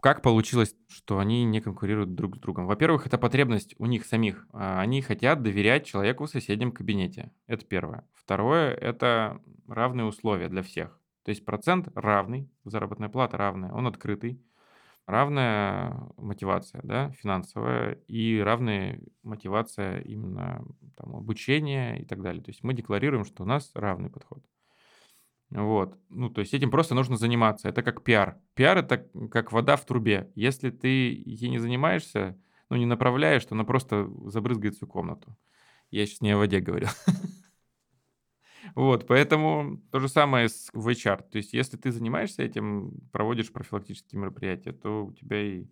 Как 0.00 0.20
получилось, 0.22 0.74
что 0.88 1.18
они 1.18 1.44
не 1.44 1.60
конкурируют 1.60 2.14
друг 2.14 2.36
с 2.36 2.40
другом? 2.40 2.66
Во-первых, 2.66 3.06
это 3.06 3.18
потребность 3.18 3.76
у 3.78 3.86
них 3.86 4.04
самих. 4.04 4.48
А, 4.52 4.80
они 4.80 5.00
хотят 5.00 5.42
доверять 5.42 5.86
человеку 5.86 6.26
в 6.26 6.30
соседнем 6.30 6.72
кабинете. 6.72 7.32
Это 7.46 7.64
первое. 7.64 8.04
Второе– 8.12 8.74
это 8.74 9.40
равные 9.68 10.04
условия 10.04 10.48
для 10.48 10.62
всех. 10.62 10.98
То 11.24 11.30
есть 11.30 11.44
процент 11.44 11.88
равный, 11.94 12.50
заработная 12.64 13.08
плата 13.08 13.36
равная, 13.36 13.72
он 13.72 13.86
открытый 13.86 14.42
равная 15.06 16.08
мотивация, 16.16 16.80
да, 16.84 17.10
финансовая, 17.12 17.94
и 18.08 18.40
равная 18.40 19.00
мотивация 19.22 20.00
именно 20.00 20.64
там, 20.96 21.16
обучения 21.16 22.00
и 22.00 22.04
так 22.04 22.22
далее. 22.22 22.42
То 22.42 22.50
есть 22.50 22.62
мы 22.62 22.74
декларируем, 22.74 23.24
что 23.24 23.42
у 23.42 23.46
нас 23.46 23.70
равный 23.74 24.10
подход. 24.10 24.44
Вот. 25.50 25.98
Ну, 26.08 26.30
то 26.30 26.40
есть 26.40 26.54
этим 26.54 26.70
просто 26.70 26.94
нужно 26.94 27.16
заниматься. 27.16 27.68
Это 27.68 27.82
как 27.82 28.02
пиар. 28.02 28.38
Пиар— 28.54 28.78
это 28.78 29.06
как 29.30 29.52
вода 29.52 29.76
в 29.76 29.84
трубе. 29.84 30.30
Если 30.34 30.70
ты 30.70 30.88
ей 30.88 31.50
не 31.50 31.58
занимаешься, 31.58 32.38
ну, 32.70 32.76
не 32.76 32.86
направляешь, 32.86 33.44
то 33.44 33.54
она 33.54 33.64
просто 33.64 34.10
забрызгает 34.26 34.76
всю 34.76 34.86
комнату. 34.86 35.36
Я 35.90 36.06
сейчас 36.06 36.22
не 36.22 36.30
о 36.30 36.38
воде 36.38 36.60
говорю. 36.60 36.86
Вот, 38.74 39.06
поэтому 39.06 39.78
то 39.90 39.98
же 39.98 40.08
самое 40.08 40.48
с 40.48 40.70
в. 40.72 41.28
То 41.30 41.38
есть, 41.38 41.52
если 41.52 41.76
ты 41.76 41.90
занимаешься 41.90 42.42
этим, 42.42 42.92
проводишь 43.12 43.52
профилактические 43.52 44.20
мероприятия, 44.20 44.72
то 44.72 45.06
у 45.06 45.12
тебя 45.12 45.40
и 45.40 45.66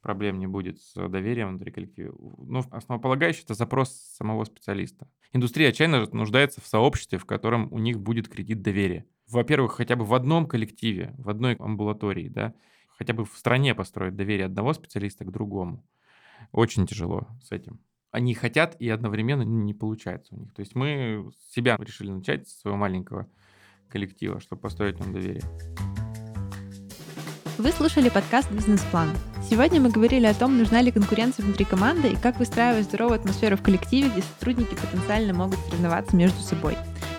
проблем 0.00 0.38
не 0.38 0.46
будет 0.46 0.80
с 0.80 1.08
доверием 1.08 1.48
внутри 1.48 1.72
коллектива. 1.72 2.14
Ну, 2.38 2.62
основополагающий 2.70 3.42
это 3.42 3.54
запрос 3.54 3.90
самого 3.90 4.44
специалиста. 4.44 5.08
Индустрия 5.32 5.70
отчаянно 5.70 6.06
нуждается 6.12 6.60
в 6.60 6.66
сообществе, 6.66 7.18
в 7.18 7.24
котором 7.24 7.72
у 7.72 7.78
них 7.78 8.00
будет 8.00 8.28
кредит 8.28 8.62
доверия. 8.62 9.04
Во-первых, 9.28 9.72
хотя 9.72 9.96
бы 9.96 10.04
в 10.04 10.14
одном 10.14 10.46
коллективе, 10.46 11.12
в 11.18 11.28
одной 11.28 11.56
амбулатории, 11.56 12.28
да, 12.28 12.54
хотя 12.96 13.14
бы 13.14 13.24
в 13.24 13.36
стране 13.36 13.74
построить 13.74 14.14
доверие 14.14 14.46
одного 14.46 14.72
специалиста 14.72 15.24
к 15.24 15.32
другому. 15.32 15.84
Очень 16.52 16.86
тяжело 16.86 17.26
с 17.42 17.50
этим 17.50 17.80
они 18.10 18.34
хотят 18.34 18.76
и 18.78 18.88
одновременно 18.88 19.42
не 19.42 19.74
получается 19.74 20.34
у 20.34 20.38
них. 20.38 20.52
То 20.54 20.60
есть 20.60 20.74
мы 20.74 21.30
себя 21.54 21.76
решили 21.78 22.10
начать 22.10 22.48
с 22.48 22.60
своего 22.60 22.78
маленького 22.78 23.28
коллектива, 23.88 24.40
чтобы 24.40 24.62
построить 24.62 24.98
нам 24.98 25.12
доверие. 25.12 25.44
Вы 27.58 27.72
слушали 27.72 28.10
подкаст 28.10 28.52
«Бизнес-план». 28.52 29.08
Сегодня 29.48 29.80
мы 29.80 29.90
говорили 29.90 30.26
о 30.26 30.34
том, 30.34 30.58
нужна 30.58 30.82
ли 30.82 30.92
конкуренция 30.92 31.42
внутри 31.42 31.64
команды 31.64 32.08
и 32.08 32.16
как 32.16 32.38
выстраивать 32.38 32.84
здоровую 32.84 33.18
атмосферу 33.18 33.56
в 33.56 33.62
коллективе, 33.62 34.10
где 34.10 34.20
сотрудники 34.20 34.74
потенциально 34.74 35.32
могут 35.32 35.58
соревноваться 35.60 36.14
между 36.16 36.40
собой. 36.40 36.76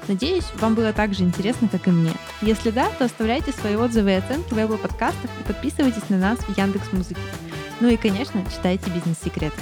Надеюсь, 0.08 0.46
вам 0.60 0.76
было 0.76 0.94
так 0.94 1.16
же 1.16 1.24
интересно, 1.24 1.68
как 1.68 1.88
и 1.88 1.92
мне. 1.92 2.12
Если 2.42 2.70
да, 2.70 2.90
то 2.92 3.06
оставляйте 3.06 3.52
свои 3.52 3.76
отзывы 3.76 4.12
и 4.12 4.16
оценки 4.16 4.54
в 4.54 4.58
Apple 4.58 4.78
подкастах 4.78 5.32
и 5.40 5.48
подписывайтесь 5.48 6.08
на 6.10 6.20
нас 6.20 6.38
в 6.40 6.56
Яндекс 6.56 6.94
Музыке. 6.94 7.22
Ну 7.80 7.90
и, 7.90 7.98
конечно, 7.98 8.46
читайте 8.46 8.92
бизнес-секреты. 8.92 9.60